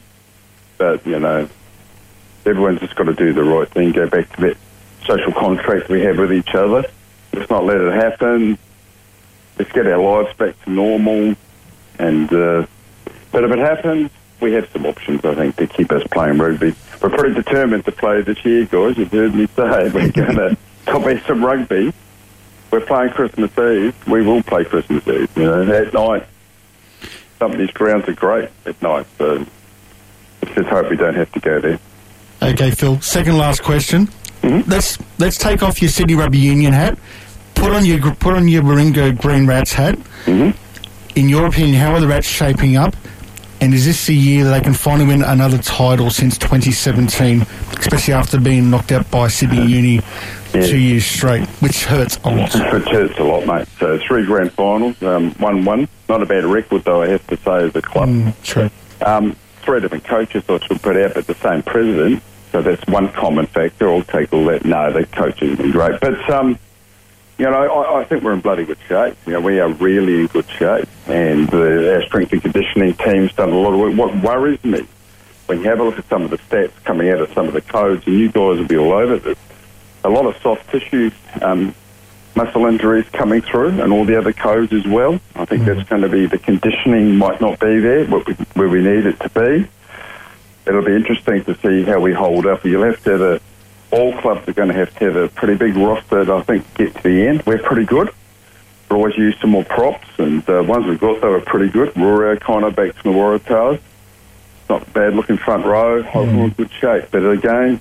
But, 0.79 1.05
you 1.05 1.19
know, 1.19 1.47
everyone's 2.43 2.79
just 2.79 2.95
got 2.95 3.03
to 3.03 3.13
do 3.13 3.31
the 3.33 3.43
right 3.43 3.69
thing, 3.69 3.91
go 3.91 4.09
back 4.09 4.35
to 4.37 4.41
that 4.41 4.57
social 5.05 5.31
contract 5.33 5.89
we 5.89 6.01
have 6.01 6.17
with 6.17 6.33
each 6.33 6.53
other. 6.53 6.85
Let's 7.33 7.49
not 7.49 7.65
let 7.65 7.77
it 7.77 7.93
happen. 7.93 8.57
Let's 9.57 9.71
get 9.71 9.87
our 9.87 9.97
lives 9.97 10.35
back 10.37 10.61
to 10.63 10.69
normal. 10.69 11.35
And 11.99 12.31
uh, 12.33 12.65
but 13.31 13.43
if 13.43 13.51
it 13.51 13.59
happens, 13.59 14.11
we 14.41 14.53
have 14.53 14.69
some 14.71 14.85
options, 14.85 15.23
I 15.23 15.35
think, 15.35 15.55
to 15.57 15.67
keep 15.67 15.91
us 15.91 16.03
playing 16.11 16.37
rugby. 16.37 16.73
We're 17.01 17.09
pretty 17.09 17.35
determined 17.35 17.85
to 17.85 17.91
play 17.91 18.21
this 18.21 18.43
year, 18.43 18.65
guys. 18.65 18.97
You've 18.97 19.11
heard 19.11 19.35
me 19.35 19.47
say 19.47 19.89
we're 19.93 20.11
going 20.11 20.35
to 20.35 20.57
copy 20.85 21.19
some 21.25 21.45
rugby. 21.45 21.93
We're 22.71 22.81
playing 22.81 23.11
Christmas 23.11 23.51
Eve. 23.57 24.07
We 24.07 24.23
will 24.23 24.43
play 24.43 24.65
Christmas 24.65 25.07
Eve. 25.07 25.29
You 25.35 25.43
know, 25.43 25.71
at 25.71 25.93
night. 25.93 26.25
Some 27.39 27.53
of 27.53 27.57
these 27.57 27.71
grounds 27.71 28.07
are 28.07 28.13
great 28.13 28.49
at 28.65 28.79
night, 28.83 29.07
so 29.17 29.45
let's 30.41 30.55
just 30.55 30.69
hope 30.69 30.89
we 30.91 30.95
don't 30.95 31.15
have 31.15 31.31
to 31.31 31.39
go 31.39 31.59
there. 31.59 31.79
Okay, 32.41 32.71
Phil. 32.71 33.01
Second 33.01 33.37
last 33.37 33.63
question. 33.63 34.09
Mm-hmm. 34.41 34.69
Let's 34.69 34.97
let's 35.19 35.37
take 35.37 35.63
off 35.63 35.81
your 35.81 35.89
Sydney 35.89 36.15
Rugby 36.15 36.39
Union 36.39 36.73
hat, 36.73 36.97
put 37.55 37.71
on 37.73 37.85
your 37.85 37.99
put 38.15 38.33
on 38.33 38.47
your 38.47 38.63
Warringah 38.63 39.19
Green 39.21 39.47
Rats 39.47 39.73
hat. 39.73 39.95
Mm-hmm. 40.25 40.57
In 41.17 41.29
your 41.29 41.45
opinion, 41.47 41.75
how 41.75 41.93
are 41.93 41.99
the 41.99 42.07
Rats 42.07 42.27
shaping 42.27 42.77
up? 42.77 42.95
And 43.59 43.75
is 43.75 43.85
this 43.85 44.07
the 44.07 44.15
year 44.15 44.45
that 44.45 44.49
they 44.49 44.61
can 44.61 44.73
finally 44.73 45.05
win 45.05 45.21
another 45.21 45.59
title 45.59 46.09
since 46.09 46.35
2017, 46.39 47.41
especially 47.77 48.13
after 48.13 48.39
being 48.39 48.71
knocked 48.71 48.91
out 48.91 49.09
by 49.11 49.27
Sydney 49.27 49.63
Uni 49.67 50.01
yeah. 50.53 50.65
two 50.65 50.79
years 50.79 51.05
straight, 51.05 51.47
which 51.61 51.85
hurts 51.85 52.17
a 52.23 52.29
lot. 52.29 52.53
Which 52.73 52.89
hurts 52.89 53.19
a 53.19 53.23
lot, 53.23 53.45
mate. 53.45 53.67
So 53.79 53.99
three 53.99 54.25
grand 54.25 54.51
finals, 54.53 55.01
um, 55.03 55.31
one 55.33 55.63
one. 55.63 55.87
Not 56.09 56.23
a 56.23 56.25
bad 56.25 56.43
record, 56.43 56.83
though. 56.83 57.03
I 57.03 57.09
have 57.09 57.25
to 57.27 57.37
say, 57.37 57.65
as 57.65 57.75
a 57.75 57.81
club. 57.81 58.09
Mm, 58.09 58.43
true. 58.43 58.69
Um, 59.05 59.35
three 59.61 59.79
different 59.79 60.05
coaches 60.05 60.43
I 60.49 60.59
should 60.59 60.81
put 60.81 60.97
out, 60.97 61.13
but 61.13 61.27
the 61.27 61.35
same 61.35 61.61
president. 61.61 62.23
So 62.51 62.61
that's 62.61 62.85
one 62.87 63.11
common 63.13 63.45
factor. 63.45 63.89
I'll 63.89 64.03
take 64.03 64.33
all 64.33 64.45
that. 64.45 64.65
No, 64.65 64.91
the 64.91 65.05
coaching 65.05 65.49
has 65.49 65.57
been 65.57 65.71
great. 65.71 65.99
But, 66.01 66.29
um, 66.29 66.59
you 67.37 67.45
know, 67.45 67.53
I, 67.53 68.01
I, 68.01 68.03
think 68.03 68.23
we're 68.23 68.33
in 68.33 68.41
bloody 68.41 68.65
good 68.65 68.77
shape. 68.87 69.15
You 69.25 69.33
know, 69.33 69.41
we 69.41 69.59
are 69.59 69.69
really 69.69 70.21
in 70.21 70.27
good 70.27 70.49
shape. 70.49 70.87
And 71.07 71.51
uh, 71.53 71.93
our 71.93 72.03
strength 72.03 72.33
and 72.33 72.41
conditioning 72.41 72.93
team's 72.95 73.31
done 73.33 73.49
a 73.49 73.57
lot 73.57 73.73
of 73.73 73.79
work. 73.79 73.95
What 73.95 74.21
worries 74.21 74.63
me, 74.65 74.85
when 75.45 75.59
you 75.59 75.69
have 75.69 75.79
a 75.79 75.83
look 75.83 75.97
at 75.97 76.07
some 76.09 76.23
of 76.23 76.29
the 76.29 76.37
stats 76.37 76.73
coming 76.83 77.09
out 77.09 77.21
of 77.21 77.31
some 77.33 77.47
of 77.47 77.53
the 77.53 77.61
codes, 77.61 78.05
and 78.05 78.19
you 78.19 78.27
guys 78.27 78.59
will 78.59 78.67
be 78.67 78.77
all 78.77 78.93
over 78.93 79.17
this, 79.17 79.37
a 80.03 80.09
lot 80.09 80.25
of 80.25 80.35
soft 80.41 80.69
tissue 80.71 81.09
um, 81.41 81.73
muscle 82.35 82.65
injuries 82.65 83.07
coming 83.13 83.41
through 83.41 83.81
and 83.81 83.93
all 83.93 84.03
the 84.03 84.17
other 84.17 84.33
codes 84.33 84.73
as 84.73 84.85
well. 84.85 85.19
I 85.35 85.45
think 85.45 85.63
mm-hmm. 85.63 85.77
that's 85.77 85.89
going 85.89 86.01
to 86.01 86.09
be 86.09 86.25
the 86.25 86.37
conditioning 86.37 87.17
might 87.17 87.39
not 87.39 87.59
be 87.59 87.79
there 87.79 88.05
where 88.05 88.69
we 88.69 88.81
need 88.81 89.05
it 89.05 89.19
to 89.21 89.29
be 89.29 89.69
it'll 90.65 90.83
be 90.83 90.95
interesting 90.95 91.43
to 91.45 91.57
see 91.61 91.83
how 91.83 91.99
we 91.99 92.13
hold 92.13 92.45
up. 92.45 92.63
You'll 92.65 92.83
have 92.83 93.03
to 93.03 93.09
have 93.11 93.21
a 93.21 93.41
all 93.91 94.13
clubs 94.19 94.47
are 94.47 94.53
going 94.53 94.69
to 94.69 94.73
have 94.73 94.93
to 94.99 95.05
have 95.05 95.15
a 95.15 95.27
pretty 95.27 95.55
big 95.55 95.75
roster 95.75 96.33
I 96.33 96.41
think, 96.43 96.73
to 96.75 96.85
get 96.85 96.95
to 96.95 97.03
the 97.03 97.27
end. 97.27 97.43
We're 97.45 97.61
pretty 97.61 97.85
good. 97.85 98.09
We're 98.89 98.97
always 98.97 99.17
used 99.17 99.39
some 99.39 99.51
more 99.51 99.63
props, 99.63 100.07
and 100.17 100.47
uh, 100.49 100.63
ones 100.63 100.85
we've 100.85 100.99
got, 100.99 101.21
they 101.21 101.27
were 101.27 101.41
pretty 101.41 101.69
good. 101.69 101.93
Kind 101.93 102.63
of 102.65 102.75
back 102.75 102.95
to 102.95 103.03
the 103.03 103.09
Waratahs. 103.09 103.79
Not 104.69 104.93
bad 104.93 105.13
looking 105.13 105.37
front 105.37 105.65
row. 105.65 106.03
Mm. 106.03 106.43
In 106.43 106.49
good 106.51 106.71
shape. 106.71 107.05
But 107.11 107.29
again, 107.29 107.79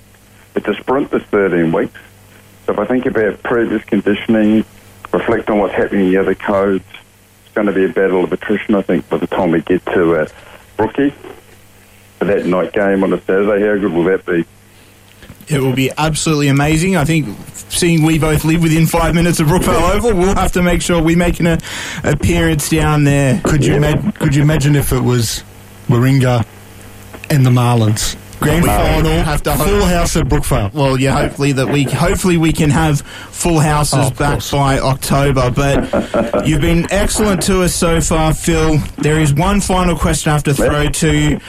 it's 0.55 0.67
a 0.67 0.73
sprint 0.75 1.11
this 1.11 1.23
13 1.23 1.71
weeks. 1.71 1.99
So 2.65 2.73
if 2.73 2.79
I 2.79 2.85
think 2.85 3.05
about 3.05 3.43
previous 3.43 3.83
conditioning, 3.83 4.65
reflect 5.11 5.49
on 5.49 5.59
what's 5.59 5.73
happening 5.73 6.05
in 6.05 6.11
the 6.11 6.17
other 6.17 6.35
codes, 6.35 6.85
it's 7.45 7.53
going 7.53 7.67
to 7.67 7.73
be 7.73 7.85
a 7.85 7.89
battle 7.89 8.23
of 8.23 8.31
attrition, 8.31 8.75
I 8.75 8.81
think, 8.81 9.09
by 9.09 9.17
the 9.17 9.27
time 9.27 9.51
we 9.51 9.61
get 9.61 9.85
to 9.87 10.15
uh, 10.15 10.27
Brookie. 10.77 11.13
For 12.21 12.25
that 12.25 12.45
night 12.45 12.71
game 12.71 13.03
on 13.03 13.11
a 13.13 13.21
Saturday, 13.21 13.65
how 13.65 13.81
good 13.81 13.91
will 13.93 14.03
that 14.03 14.23
be? 14.27 14.45
It 15.47 15.59
will 15.59 15.73
be 15.73 15.89
absolutely 15.97 16.49
amazing. 16.49 16.95
I 16.95 17.03
think 17.03 17.35
seeing 17.67 18.03
we 18.03 18.19
both 18.19 18.45
live 18.45 18.61
within 18.61 18.85
five 18.85 19.15
minutes 19.15 19.39
of 19.39 19.47
Brookvale 19.47 19.95
Oval, 19.95 20.13
we'll 20.13 20.35
have 20.35 20.51
to 20.51 20.61
make 20.61 20.83
sure 20.83 21.01
we 21.01 21.15
make 21.15 21.39
an 21.39 21.47
uh, 21.47 21.57
appearance 22.03 22.69
down 22.69 23.05
there. 23.05 23.41
Could 23.43 23.65
you, 23.65 23.73
ima- 23.73 24.11
could 24.19 24.35
you 24.35 24.43
imagine 24.43 24.75
if 24.75 24.91
it 24.91 24.99
was 24.99 25.43
Warringah 25.87 26.45
and 27.31 27.43
the 27.43 27.49
Marlins? 27.49 28.15
Grand 28.39 28.65
final, 28.65 29.23
have 29.23 29.41
to 29.43 29.55
full 29.55 29.85
house 29.85 30.15
at 30.15 30.27
Brookvale. 30.27 30.71
Well, 30.73 30.99
yeah, 30.99 31.13
hopefully 31.13 31.53
that 31.53 31.69
we 31.69 31.83
hopefully 31.83 32.37
we 32.37 32.51
can 32.51 32.71
have 32.71 33.01
full 33.01 33.59
houses 33.59 33.99
oh, 33.99 34.09
back 34.11 34.33
course. 34.33 34.51
by 34.51 34.79
October. 34.79 35.51
But 35.51 36.45
you've 36.47 36.61
been 36.61 36.91
excellent 36.91 37.43
to 37.43 37.61
us 37.61 37.75
so 37.75 38.01
far, 38.01 38.33
Phil. 38.33 38.77
There 38.97 39.19
is 39.19 39.33
one 39.33 39.61
final 39.61 39.95
question 39.95 40.31
I 40.31 40.33
have 40.33 40.43
to 40.43 40.55
throw 40.55 40.89
to 40.89 41.15
you 41.15 41.39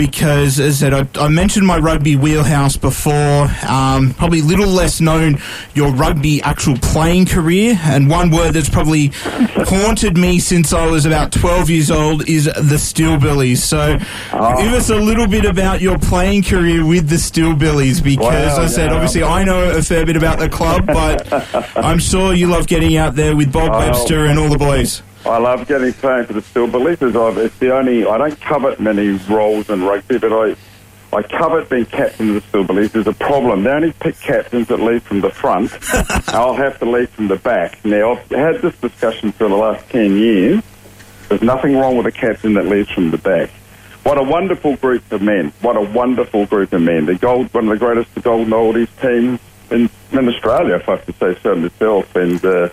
because, 0.00 0.58
as 0.58 0.82
I 0.82 0.88
said, 0.88 0.94
I, 1.18 1.26
I 1.26 1.28
mentioned 1.28 1.66
my 1.66 1.76
rugby 1.76 2.16
wheelhouse 2.16 2.74
before. 2.74 3.48
Um, 3.68 4.14
probably 4.14 4.40
little 4.40 4.66
less 4.66 4.98
known 4.98 5.38
your 5.74 5.92
rugby 5.92 6.40
actual 6.40 6.78
playing 6.78 7.26
career, 7.26 7.78
and 7.82 8.08
one 8.08 8.30
word 8.30 8.52
that's 8.52 8.70
probably 8.70 9.08
haunted 9.12 10.16
me 10.16 10.38
since 10.38 10.72
I 10.72 10.86
was 10.86 11.04
about 11.04 11.32
12 11.32 11.68
years 11.68 11.90
old 11.90 12.26
is 12.30 12.46
the 12.46 12.78
Steelbillies. 12.78 13.58
So, 13.58 13.98
oh. 14.32 14.62
give 14.62 14.72
us 14.72 14.88
a 14.88 14.96
little 14.96 15.26
bit 15.26 15.44
about 15.44 15.82
your 15.82 15.98
playing 15.98 16.44
career 16.44 16.82
with 16.86 17.10
the 17.10 17.16
Steelbillies, 17.16 18.02
because 18.02 18.58
I 18.58 18.68
said, 18.68 18.86
yeah. 18.86 18.94
obviously, 18.94 19.22
I 19.22 19.44
know 19.44 19.70
a 19.76 19.82
fair 19.82 20.06
bit 20.06 20.16
about 20.16 20.38
the 20.38 20.48
club, 20.48 20.86
but 20.86 21.30
I'm 21.76 21.98
sure 21.98 22.32
you 22.32 22.46
love 22.46 22.66
getting 22.66 22.96
out 22.96 23.16
there 23.16 23.36
with 23.36 23.52
Bob 23.52 23.72
Webster 23.72 24.24
and 24.24 24.38
all 24.38 24.48
the 24.48 24.56
boys. 24.56 25.02
I 25.24 25.38
love 25.38 25.66
getting 25.68 25.92
playing 25.92 26.26
for 26.26 26.32
the 26.32 26.40
Steelbillies. 26.40 27.44
It's 27.44 27.58
the 27.58 27.76
only 27.76 28.06
I 28.06 28.18
don't 28.18 28.40
covet 28.40 28.80
many 28.80 29.10
roles 29.28 29.68
in 29.68 29.84
rugby, 29.84 30.18
but 30.18 30.32
I 30.32 30.56
I 31.12 31.22
covet 31.22 31.68
being 31.68 31.86
captain 31.86 32.36
of 32.36 32.52
the 32.52 32.58
Steelbillies. 32.58 32.92
There's 32.92 33.06
a 33.06 33.12
problem. 33.12 33.64
They 33.64 33.70
only 33.70 33.92
pick 33.92 34.18
captains 34.20 34.68
that 34.68 34.80
lead 34.80 35.02
from 35.02 35.20
the 35.20 35.30
front. 35.30 35.72
I'll 36.28 36.54
have 36.54 36.78
to 36.78 36.84
lead 36.84 37.10
from 37.10 37.28
the 37.28 37.36
back. 37.36 37.84
Now 37.84 38.12
I've 38.12 38.30
had 38.30 38.62
this 38.62 38.76
discussion 38.80 39.32
for 39.32 39.48
the 39.48 39.56
last 39.56 39.88
ten 39.90 40.16
years. 40.16 40.62
There's 41.28 41.42
nothing 41.42 41.76
wrong 41.76 41.96
with 41.96 42.06
a 42.06 42.12
captain 42.12 42.54
that 42.54 42.66
leads 42.66 42.90
from 42.90 43.10
the 43.10 43.18
back. 43.18 43.50
What 44.02 44.16
a 44.16 44.22
wonderful 44.22 44.76
group 44.76 45.12
of 45.12 45.20
men. 45.20 45.52
What 45.60 45.76
a 45.76 45.82
wonderful 45.82 46.46
group 46.46 46.72
of 46.72 46.80
men. 46.80 47.04
The 47.04 47.16
gold, 47.16 47.52
one 47.52 47.68
of 47.68 47.70
the 47.70 47.84
greatest 47.84 48.14
golden 48.22 48.52
oldies 48.52 48.88
teams 49.00 49.38
in, 49.70 49.90
in 50.10 50.28
Australia, 50.28 50.76
if 50.76 50.88
I 50.88 50.92
have 50.96 51.06
to 51.06 51.12
say 51.12 51.38
so 51.42 51.54
myself. 51.54 52.16
And 52.16 52.42
uh, 52.44 52.70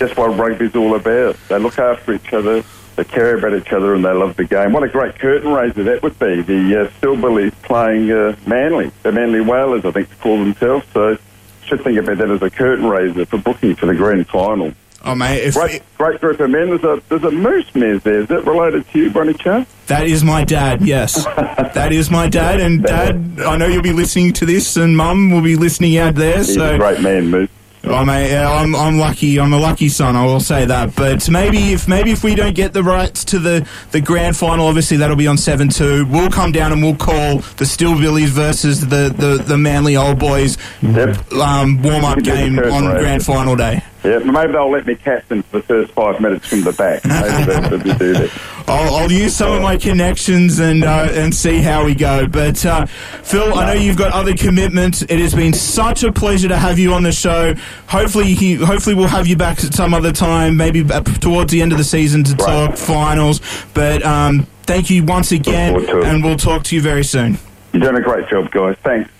just 0.00 0.16
what 0.16 0.36
rugby's 0.36 0.74
all 0.74 0.94
about. 0.96 1.36
They 1.48 1.58
look 1.58 1.78
after 1.78 2.14
each 2.14 2.32
other, 2.32 2.64
they 2.96 3.04
care 3.04 3.36
about 3.36 3.54
each 3.54 3.72
other, 3.72 3.94
and 3.94 4.04
they 4.04 4.12
love 4.12 4.34
the 4.34 4.44
game. 4.44 4.72
What 4.72 4.82
a 4.82 4.88
great 4.88 5.18
curtain 5.18 5.52
raiser 5.52 5.84
that 5.84 6.02
would 6.02 6.18
be. 6.18 6.40
The 6.40 6.82
uh, 6.82 7.50
playing 7.62 8.10
uh, 8.10 8.34
Manly, 8.46 8.90
the 9.02 9.12
Manly 9.12 9.42
Whalers, 9.42 9.84
I 9.84 9.92
think 9.92 10.08
to 10.08 10.16
call 10.16 10.38
themselves. 10.38 10.86
So 10.92 11.18
should 11.64 11.84
think 11.84 11.98
about 11.98 12.18
that 12.18 12.30
as 12.30 12.42
a 12.42 12.50
curtain 12.50 12.86
raiser 12.86 13.26
for 13.26 13.38
booking 13.38 13.76
for 13.76 13.86
the 13.86 13.94
grand 13.94 14.26
final. 14.26 14.72
Oh 15.02 15.14
mate, 15.14 15.54
great, 15.54 15.82
great 15.96 16.20
group 16.20 16.40
of 16.40 16.50
men. 16.50 16.68
There's 16.68 16.84
a 16.84 17.02
there's 17.08 17.24
a 17.24 17.30
moose 17.30 17.70
Mez 17.70 18.02
there. 18.02 18.20
Is 18.20 18.28
that 18.28 18.44
related 18.44 18.86
to 18.90 18.98
you, 18.98 19.10
Brony 19.10 19.38
Chance? 19.38 19.68
That 19.86 20.06
is 20.06 20.22
my 20.22 20.44
dad. 20.44 20.82
Yes, 20.82 21.24
that 21.36 21.92
is 21.92 22.10
my 22.10 22.28
dad. 22.28 22.60
And 22.60 22.82
dad, 22.82 23.40
I 23.40 23.56
know 23.56 23.66
you'll 23.66 23.82
be 23.82 23.94
listening 23.94 24.34
to 24.34 24.46
this, 24.46 24.76
and 24.76 24.96
Mum 24.96 25.30
will 25.30 25.40
be 25.40 25.56
listening 25.56 25.96
out 25.96 26.16
there. 26.16 26.38
He's 26.38 26.54
so 26.54 26.74
a 26.74 26.78
great 26.78 27.00
man, 27.00 27.28
Moose. 27.28 27.50
Oh, 27.82 28.04
mate, 28.04 28.30
yeah, 28.30 28.50
I'm, 28.50 28.76
I'm 28.76 28.98
lucky. 28.98 29.40
I'm 29.40 29.52
a 29.52 29.58
lucky 29.58 29.88
son. 29.88 30.14
I 30.14 30.26
will 30.26 30.40
say 30.40 30.66
that. 30.66 30.94
But 30.94 31.30
maybe 31.30 31.72
if 31.72 31.88
maybe 31.88 32.10
if 32.10 32.22
we 32.22 32.34
don't 32.34 32.54
get 32.54 32.74
the 32.74 32.82
rights 32.82 33.24
to 33.26 33.38
the, 33.38 33.66
the 33.92 34.00
grand 34.02 34.36
final, 34.36 34.66
obviously 34.66 34.98
that'll 34.98 35.16
be 35.16 35.26
on 35.26 35.38
seven 35.38 35.70
two. 35.70 36.04
We'll 36.06 36.30
come 36.30 36.52
down 36.52 36.72
and 36.72 36.82
we'll 36.82 36.96
call 36.96 37.36
the 37.38 37.64
Steelbillies 37.64 38.28
versus 38.28 38.86
the, 38.86 39.14
the, 39.16 39.42
the 39.42 39.56
Manly 39.56 39.96
Old 39.96 40.18
Boys 40.18 40.58
yep. 40.82 41.32
um, 41.32 41.82
warm 41.82 42.04
up 42.04 42.22
game 42.22 42.58
on 42.58 42.84
grand 42.84 43.24
final 43.24 43.56
day. 43.56 43.82
Yeah, 44.02 44.18
maybe 44.20 44.52
they'll 44.52 44.70
let 44.70 44.86
me 44.86 44.94
captain 44.94 45.42
for 45.42 45.58
the 45.58 45.62
first 45.62 45.92
five 45.92 46.20
minutes 46.20 46.46
from 46.46 46.62
the 46.62 46.72
back. 46.72 47.04
Maybe 47.70 47.98
do 47.98 48.14
that. 48.14 48.30
I'll, 48.66 48.94
I'll, 48.94 49.12
use 49.12 49.36
some 49.36 49.52
of 49.52 49.62
my 49.62 49.76
connections 49.76 50.58
and 50.58 50.84
uh, 50.84 51.08
and 51.10 51.34
see 51.34 51.60
how 51.60 51.84
we 51.84 51.94
go. 51.94 52.26
But 52.26 52.64
uh, 52.64 52.86
Phil, 52.86 53.52
I 53.52 53.66
know 53.66 53.80
you've 53.80 53.98
got 53.98 54.12
other 54.12 54.34
commitments. 54.34 55.02
It 55.02 55.18
has 55.18 55.34
been 55.34 55.52
such 55.52 56.02
a 56.02 56.12
pleasure 56.12 56.48
to 56.48 56.56
have 56.56 56.78
you 56.78 56.94
on 56.94 57.02
the 57.02 57.12
show. 57.12 57.54
Hopefully, 57.88 58.32
he, 58.32 58.54
hopefully 58.54 58.94
we'll 58.94 59.06
have 59.06 59.26
you 59.26 59.36
back 59.36 59.62
at 59.62 59.74
some 59.74 59.92
other 59.92 60.12
time, 60.12 60.56
maybe 60.56 60.82
towards 60.84 61.52
the 61.52 61.60
end 61.60 61.72
of 61.72 61.78
the 61.78 61.84
season 61.84 62.24
to 62.24 62.34
right. 62.36 62.68
talk 62.68 62.76
finals. 62.78 63.40
But 63.74 64.02
um, 64.02 64.46
thank 64.62 64.88
you 64.88 65.04
once 65.04 65.30
again, 65.30 65.74
and 65.88 66.24
we'll 66.24 66.38
talk 66.38 66.64
to 66.64 66.74
you 66.74 66.80
very 66.80 67.04
soon. 67.04 67.36
You're 67.72 67.82
doing 67.82 67.96
a 67.96 68.00
great 68.00 68.28
job, 68.28 68.50
guys. 68.50 68.76
Thanks. 68.82 69.10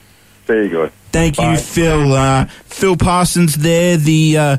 See 0.46 0.54
you 0.54 0.68
guys. 0.68 0.99
Thank 1.12 1.36
Bye. 1.36 1.52
you, 1.52 1.58
Phil. 1.58 2.12
Uh, 2.12 2.46
Phil 2.64 2.96
Parsons 2.96 3.56
there, 3.56 3.96
the 3.96 4.36
uh, 4.36 4.56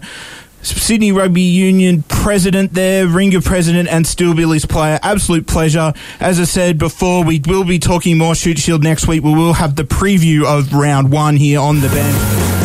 Sydney 0.62 1.12
Rugby 1.12 1.42
Union 1.42 2.04
president 2.04 2.74
there, 2.74 3.08
Ringer 3.08 3.42
president, 3.42 3.90
and 3.90 4.06
Steelbillies 4.06 4.68
player. 4.68 5.00
Absolute 5.02 5.48
pleasure. 5.48 5.94
As 6.20 6.40
I 6.40 6.44
said 6.44 6.78
before, 6.78 7.24
we 7.24 7.42
will 7.46 7.64
be 7.64 7.80
talking 7.80 8.18
more 8.18 8.36
Shute 8.36 8.60
Shield 8.60 8.84
next 8.84 9.08
week. 9.08 9.24
We 9.24 9.34
will 9.34 9.54
have 9.54 9.76
the 9.76 9.84
preview 9.84 10.46
of 10.46 10.74
round 10.74 11.12
one 11.12 11.36
here 11.36 11.60
on 11.60 11.82
the 11.82 11.90
bench. 11.90 12.61